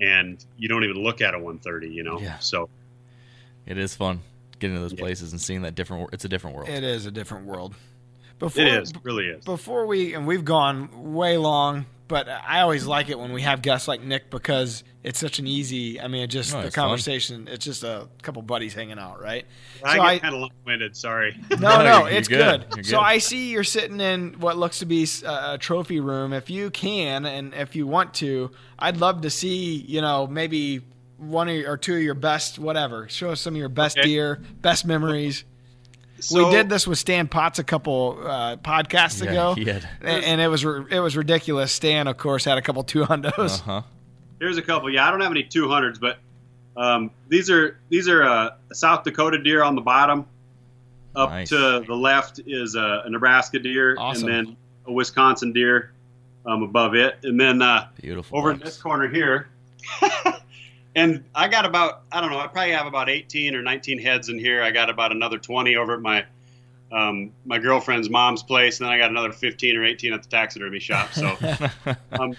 [0.00, 1.88] and you don't even look at a 130.
[1.88, 2.38] You know, Yeah.
[2.38, 2.68] so
[3.66, 4.20] It is fun
[4.60, 5.00] getting to those Yeah.
[5.00, 6.10] places and seeing that different.
[6.12, 6.68] It's a different world.
[6.68, 7.74] It is a different world.
[8.38, 9.44] Before, it is, really is.
[9.44, 13.62] Before we and we've gone way long, but I always like it when we have
[13.62, 16.00] guests like Nick because it's such an easy.
[16.00, 16.84] I mean, it just No, the it's fun.
[16.84, 17.48] conversation.
[17.50, 19.44] It's just a couple buddies hanging out, right?
[19.84, 20.96] I so get I- kind of long-winded.
[20.96, 21.36] Sorry.
[21.50, 22.66] No, No, no, it's good.
[22.70, 22.86] good.
[22.86, 23.02] So good.
[23.04, 26.32] I see you're sitting in what looks to be a, a trophy room.
[26.32, 29.76] If you can, and if you want to, I'd love to see.
[29.76, 30.82] You know, maybe
[31.18, 33.08] one or two of your best, whatever.
[33.08, 34.06] Show us some of your best Okay.
[34.06, 35.44] deer, best memories.
[36.20, 39.86] So, we did this with Stan Potts a couple uh, podcasts Yeah, ago, he had.
[40.00, 41.72] and, and it was it was ridiculous.
[41.72, 43.60] Stan, of course, had a couple two hundos.
[43.60, 43.82] Uh huh.
[44.40, 44.90] Here's a couple.
[44.90, 46.18] Yeah, I don't have any 200s, but
[46.76, 50.26] um, these are these are uh, South Dakota deer on the bottom.
[51.14, 51.48] Up Nice.
[51.48, 54.28] to the left is a, a Nebraska deer, Awesome.
[54.28, 54.56] and then
[54.86, 55.92] a Wisconsin deer
[56.44, 58.38] um, above it, and then uh, Beautiful.
[58.38, 59.48] over in this corner here.
[60.96, 64.28] and I got about I don't know I probably have about 18 or 19 heads
[64.28, 64.62] in here.
[64.62, 66.24] I got about another 20 over at my
[66.90, 70.28] um, my girlfriend's mom's place, and then I got another 15 or 18 at the
[70.28, 71.12] taxidermy shop.
[71.12, 71.36] So
[72.12, 72.34] um,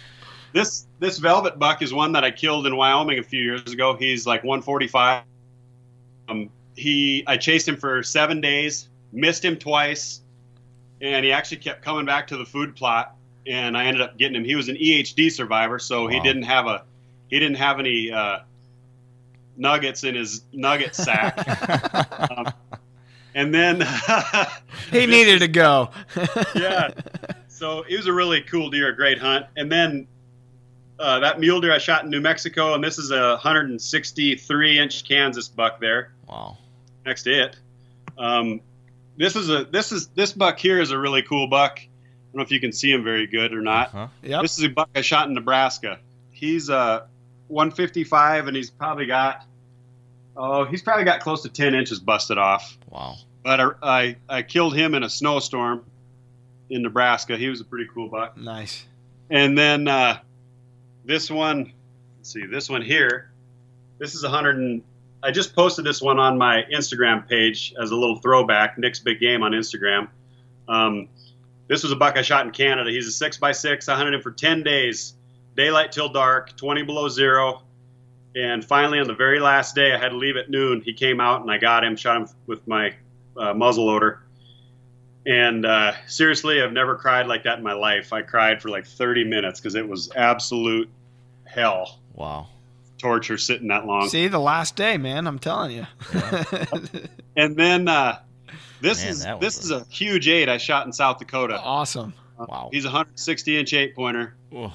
[0.54, 3.96] this this velvet buck is one that I killed in Wyoming a few years ago.
[3.96, 5.24] He's like 145.
[6.28, 10.22] Um, he I chased him for seven days, missed him twice,
[11.00, 13.14] and he actually kept coming back to the food plot.
[13.46, 14.44] And I ended up getting him.
[14.44, 16.84] He was an EHD survivor, so he didn't have a
[17.30, 18.40] he didn't have any uh,
[19.58, 21.38] nuggets in his nugget sack.
[22.32, 22.48] um,
[23.36, 23.82] and then
[24.92, 25.90] He needed to go.
[26.56, 26.90] yeah.
[27.48, 29.46] So it was a really cool deer, a great hunt.
[29.56, 30.08] And then
[31.00, 35.08] uh, that mule deer I shot in New Mexico, and this is a 163 inch
[35.08, 36.58] Kansas buck there Wow.
[37.06, 37.56] next to it.
[38.18, 38.62] Um,
[39.18, 41.80] this is a this is this buck here is a really cool buck.
[41.80, 41.84] I
[42.32, 43.90] don't know if you can see him very good or not.
[43.90, 44.08] Huh?
[44.24, 44.42] Yep.
[44.44, 46.00] This is a buck I shot in Nebraska.
[46.32, 47.06] He's uh
[47.48, 49.46] 155, and he's probably got
[50.38, 53.16] oh he's probably got close to 10 inches busted off Wow.
[53.44, 55.84] but I, I, I killed him in a snowstorm
[56.70, 57.38] in Nebraska.
[57.38, 58.36] He was a pretty cool buck.
[58.38, 58.86] Nice.
[59.30, 60.20] And then uh,
[61.06, 61.72] this one,
[62.18, 63.32] let's see, this one here,
[64.00, 64.84] this is a hundred and
[65.24, 68.78] I just posted this one on my Instagram page as a little throwback.
[68.78, 70.08] Nick's Big Game on Instagram.
[70.70, 71.10] Um,
[71.68, 72.92] this was a buck I shot in Canada.
[72.92, 73.90] He's a six by six.
[73.90, 75.16] I hunted him for ten days,
[75.56, 77.64] daylight till dark, twenty below zero.
[78.38, 80.82] And finally, on the very last day, I had to leave at noon.
[80.82, 82.94] He came out and I got him, shot him with my
[83.36, 84.22] uh, muzzle loader.
[85.26, 88.14] And uh, seriously, I've never cried like that in my life.
[88.14, 90.90] I cried for like 30 minutes because it was absolute
[91.46, 92.48] hell, Wow.
[92.98, 94.08] torture sitting that long.
[94.10, 95.26] See, the last day, man.
[95.28, 95.88] I'm telling you.
[97.36, 98.18] And then uh,
[98.82, 101.60] this Man, is this was is a huge eight I shot in South Dakota.
[101.62, 102.14] awesome.
[102.40, 102.70] Wow.
[102.74, 104.72] He's a 160 inch eight pointer, Ugh.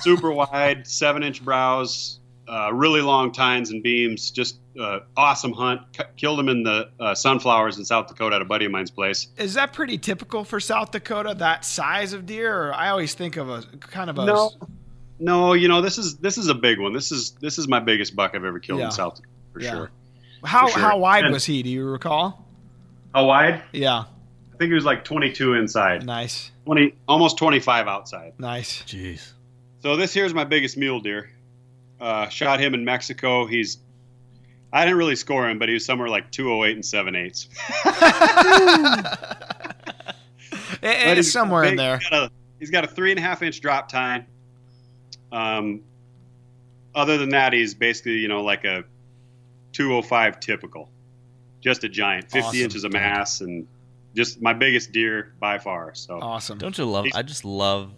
[0.00, 2.18] super wide, seven inch brows,
[2.48, 4.30] uh, really long tines and beams.
[4.30, 5.82] Just uh, awesome hunt.
[5.96, 8.90] C- killed him in the uh, sunflowers in South Dakota at a buddy of mine's
[8.90, 9.28] place.
[9.36, 11.34] Is that pretty typical for South Dakota?
[11.36, 12.68] That size of deer?
[12.68, 14.52] Or I always think of a kind of a No,
[15.18, 16.92] no, you know this is this is a big one.
[16.92, 18.86] This is this is my biggest buck I've ever killed Yeah.
[18.86, 19.70] in South Dakota for Yeah.
[19.70, 19.90] sure.
[20.44, 20.82] How for sure.
[20.88, 21.62] how wide And- was he?
[21.62, 22.46] Do you recall?
[23.14, 23.62] How wide?
[23.72, 24.04] Yeah.
[24.54, 26.50] I think he was like 22 inside, Nice.
[26.64, 28.32] 20 almost 25 outside.
[28.38, 28.82] Nice.
[28.82, 29.32] Jeez.
[29.82, 31.30] So this here's my biggest mule deer.
[32.00, 33.46] Uh, shot him in Mexico.
[33.46, 33.78] He's
[34.72, 37.48] I didn't really score him, but he was somewhere like 208 and 7 eighths.
[40.80, 41.98] It- it's somewhere in there.
[41.98, 42.30] He's got, a,
[42.60, 44.26] he's got a three and a half inch drop tine.
[45.32, 45.82] Um,
[46.94, 48.84] other than that, he's basically you know like a
[49.72, 50.88] 205 typical,
[51.60, 52.60] just a giant, 50 Awesome.
[52.60, 53.66] inches of mass, and
[54.14, 55.94] just my biggest deer by far.
[55.94, 56.58] So Awesome.
[56.58, 57.04] Don't you love?
[57.06, 57.92] He's- I just love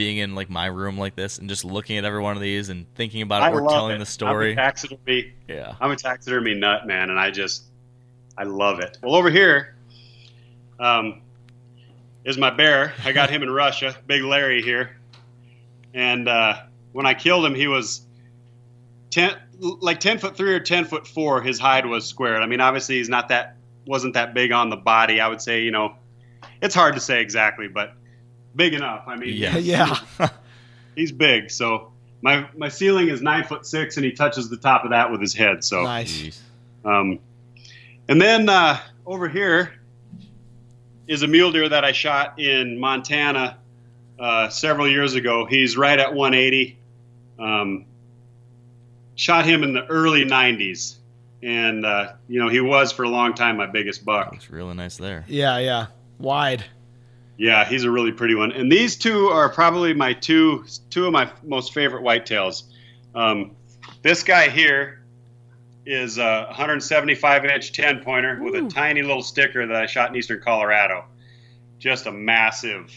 [0.00, 2.70] being in like my room like this and just looking at every one of these
[2.70, 3.98] and thinking about it I or telling it.
[3.98, 4.52] the story.
[4.52, 5.34] I'm a taxidermy.
[5.46, 5.74] Yeah.
[5.78, 7.64] I'm a taxidermy nut, man, and I just
[8.38, 8.96] I love it.
[9.02, 9.76] Well, over here
[10.78, 11.20] um,
[12.24, 12.94] is my bear.
[13.04, 14.96] I got him in Russia, Big Larry here,
[15.92, 18.00] and uh, when I killed him, he was
[19.10, 21.42] ten, like ten foot three or ten foot four.
[21.42, 22.42] His hide was squared.
[22.42, 25.20] I mean, obviously he's not that wasn't that big on the body.
[25.20, 25.94] I would say, you know,
[26.62, 27.92] it's hard to say exactly, but
[28.54, 29.04] big enough.
[29.06, 29.56] I mean, Yeah.
[29.58, 29.96] Yeah.
[30.96, 31.50] he's big.
[31.50, 31.92] So
[32.22, 35.20] my my ceiling is nine foot six, and he touches the top of that with
[35.20, 35.64] his head.
[35.64, 35.82] So.
[35.82, 36.40] Nice.
[36.84, 37.18] Um,
[38.08, 39.72] and then uh, over here
[41.06, 43.58] is a mule deer that I shot in Montana
[44.18, 45.44] uh, several years ago.
[45.44, 46.78] He's right at 180.
[47.38, 47.84] Um,
[49.14, 50.96] shot him in the early 90s.
[51.42, 54.34] And, uh, you know, he was for a long time my biggest buck.
[54.34, 55.24] It's really nice there.
[55.26, 55.58] Yeah.
[55.58, 55.86] Yeah.
[56.18, 56.64] Wide.
[57.40, 58.52] Yeah, he's a really pretty one.
[58.52, 62.64] And these two are probably my two two of my most favorite whitetails.
[63.14, 63.56] Um,
[64.02, 65.02] this guy here
[65.86, 70.16] is a 175 inch 10 pointer with a tiny little sticker that I shot in
[70.16, 71.06] eastern Colorado.
[71.78, 72.92] Just a massive,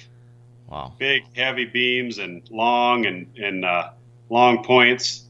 [0.68, 0.94] Wow.
[1.00, 3.92] big, heavy beams and long and and uh,
[4.30, 5.24] long points.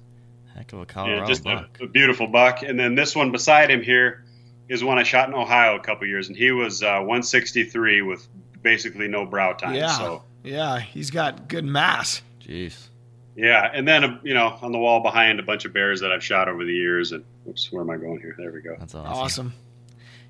[0.55, 2.63] Heck of a Colorado Yeah, Colorado just a, a beautiful buck.
[2.63, 4.25] And then this one beside him here
[4.69, 8.27] is one I shot in Ohio a couple years, and he was uh, 163 with
[8.63, 9.75] basically no brow tine.
[9.75, 9.91] Yeah.
[9.97, 10.23] So.
[10.43, 10.79] Yeah.
[10.79, 12.21] He's got good mass.
[12.41, 12.87] Jeez.
[13.35, 16.11] Yeah, and then uh, you know on the wall behind a bunch of bears that
[16.11, 17.11] I've shot over the years.
[17.13, 18.35] And oops, where am I going here?
[18.37, 18.75] There we go.
[18.77, 19.11] That's awesome.
[19.13, 19.53] Awesome.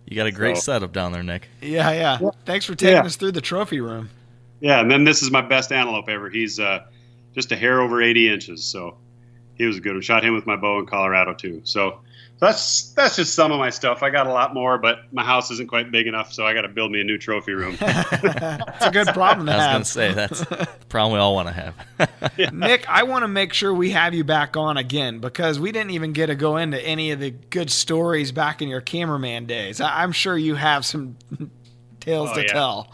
[0.05, 1.47] You got a great So- setup down there, Nick.
[1.61, 1.91] Yeah.
[1.91, 2.29] Yeah.
[2.45, 3.03] Thanks for taking Yeah.
[3.03, 4.09] us through the trophy room.
[4.61, 6.29] Yeah, and then this is my best antelope ever.
[6.29, 6.86] He's uh,
[7.36, 8.95] just a hair over 80 inches, so
[9.55, 9.93] he was a good.
[9.93, 10.01] one.
[10.01, 11.59] shot him with my bow in Colorado too.
[11.65, 11.99] So
[12.39, 14.03] that's that's just some of my stuff.
[14.03, 16.61] I got a lot more, but my house isn't quite big enough, so I got
[16.63, 17.77] to build me a new trophy room.
[17.81, 19.73] It's a good problem to I was have.
[19.75, 22.53] gonna say that's the problem we all want to have.
[22.53, 25.91] Nick, I want to make sure we have you back on again because we didn't
[25.91, 29.79] even get to go into any of the good stories back in your cameraman days.
[29.79, 31.15] I- I'm sure you have some
[32.01, 32.47] tales Oh, to yeah.
[32.47, 32.91] tell.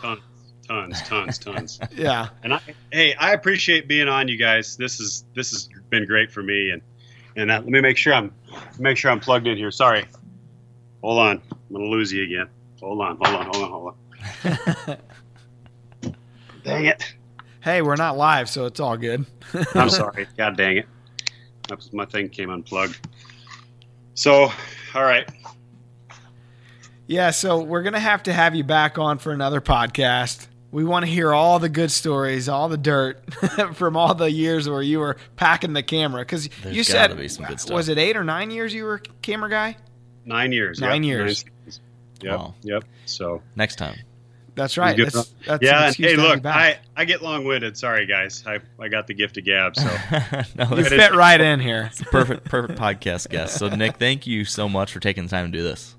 [0.68, 1.80] Tons, tons, tons, tons.
[1.96, 2.30] Yeah.
[2.44, 2.60] And I,
[2.92, 4.78] hey, I appreciate being on, you guys.
[4.78, 6.82] This is this has been great for me, and
[7.36, 8.32] and uh, let me make sure I'm
[8.78, 9.72] make sure I'm plugged in here.
[9.72, 10.06] Sorry,
[11.02, 12.48] hold on, I'm gonna lose you again.
[12.82, 13.94] Hold on, hold on, hold on, hold
[14.88, 14.98] on.
[16.64, 17.14] Dang it!
[17.62, 19.26] Hey, we're not live, so it's all good.
[19.76, 20.28] I'm sorry.
[20.38, 20.88] God dang it!
[21.68, 23.08] That's- My thing came unplugged.
[24.14, 24.52] So,
[24.94, 25.30] all right.
[27.08, 30.48] Yeah, so we're gonna have to have you back on for another podcast.
[30.72, 33.34] We want to hear all the good stories, all the dirt
[33.74, 36.22] from all the years where you were packing the camera.
[36.22, 37.76] Because you said, be some good stuff.
[37.76, 39.78] was it eight or nine years you were camera guy?
[40.26, 40.80] Nine years.
[40.80, 41.40] Nine yep, years.
[41.40, 41.82] seasons.
[42.22, 42.38] Yep.
[42.38, 42.56] Wow.
[42.62, 42.84] Yep.
[43.06, 43.96] So Next time.
[44.60, 44.98] That's right.
[44.98, 46.46] That's, that's yeah, and hey, to have you look.
[46.46, 47.78] I I get long winded.
[47.78, 48.44] Sorry, guys.
[48.46, 49.78] I I got the gift of gab.
[49.78, 49.84] So
[50.56, 51.90] no, you fit right in here.
[52.12, 53.58] perfect, perfect podcast guest.
[53.58, 55.96] So, Nick, thank you so much for taking the time to do this.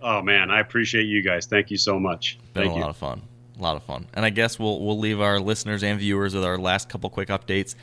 [0.00, 1.44] oh man, I appreciate you guys.
[1.44, 2.38] Thank you so much.
[2.54, 2.80] Been Thank a you.
[2.80, 3.20] lot of fun.
[3.60, 4.06] A lot of fun.
[4.14, 7.28] And I guess we'll we'll leave our listeners and viewers with our last couple quick
[7.28, 7.74] updates.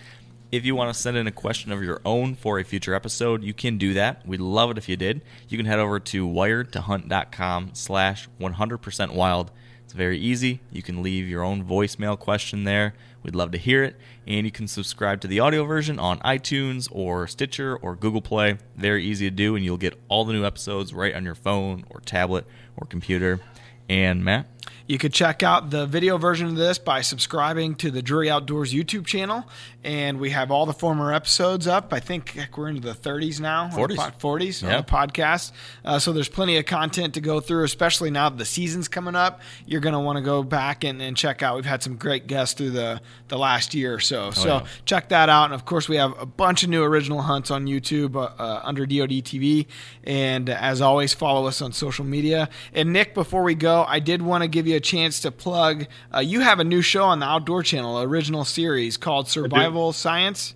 [0.52, 3.44] If you want to send in a question of your own for a future episode,
[3.44, 4.26] you can do that.
[4.26, 5.22] We'd love it if you did.
[5.50, 9.52] You can head over to wiredtohunt.com slash 100% wild.
[9.84, 10.62] It's very easy.
[10.72, 12.94] You can leave your own voicemail question there.
[13.24, 13.98] We'd love to hear it.
[14.26, 18.58] And you can subscribe to the audio version on iTunes or Stitcher or Google Play.
[18.76, 21.84] Very easy to do, and you'll get all the new episodes right on your phone
[21.90, 22.48] or tablet
[22.78, 23.42] or computer.
[23.90, 24.48] And Matt?
[24.88, 28.74] You could check out the video version of this by subscribing to the Drury Outdoors
[28.74, 29.44] YouTube channel.
[29.84, 31.92] And we have all the former episodes up.
[31.92, 33.66] I think heck, we're into the 30s now.
[33.66, 33.96] on the 40s.
[33.98, 35.52] pod- 40s on the podcast.
[35.84, 39.16] Uh, so there's plenty of content to go through, especially now that the season's coming
[39.16, 39.42] up.
[39.66, 41.56] You're going to want to go back and, and check out.
[41.56, 44.32] We've had some great guests through the, the last year or so.
[44.32, 44.66] so yeah.
[44.86, 45.46] check that out.
[45.46, 48.62] And of course, we have a bunch of new original hunts on YouTube uh, uh,
[48.64, 49.68] under DoD TV.
[50.06, 52.50] And as always, follow us on social media.
[52.74, 55.86] And Nick, before we go, I did want to give you a chance to plug.
[56.16, 60.56] Uh, you have a new show on the Outdoor Channel, original series called Survival Science.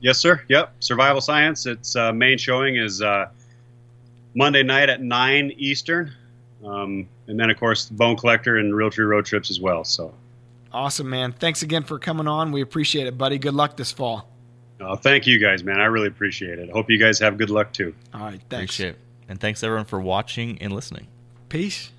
[0.00, 0.42] Yes, sir.
[0.48, 0.74] Yep.
[0.80, 1.64] Survival Science.
[1.66, 3.26] Its uh, main showing is uh,
[4.34, 6.12] Monday night at nine Eastern,
[6.64, 9.84] um, and then of course Bone Collector and Realtree Road Trips as well.
[9.84, 10.12] So,
[10.72, 11.32] Awesome, man.
[11.32, 12.50] Thanks again for coming on.
[12.50, 13.38] We appreciate it, buddy.
[13.38, 14.28] Good luck this fall.
[14.80, 15.80] uh, thank you guys, man.
[15.80, 16.70] I really appreciate it.
[16.70, 17.94] Hope you guys have good luck too.
[18.14, 18.40] All right.
[18.48, 18.74] Thanks.
[18.74, 18.98] Appreciate it.
[19.28, 21.06] And thanks everyone for watching and listening.
[21.48, 21.92] Peace.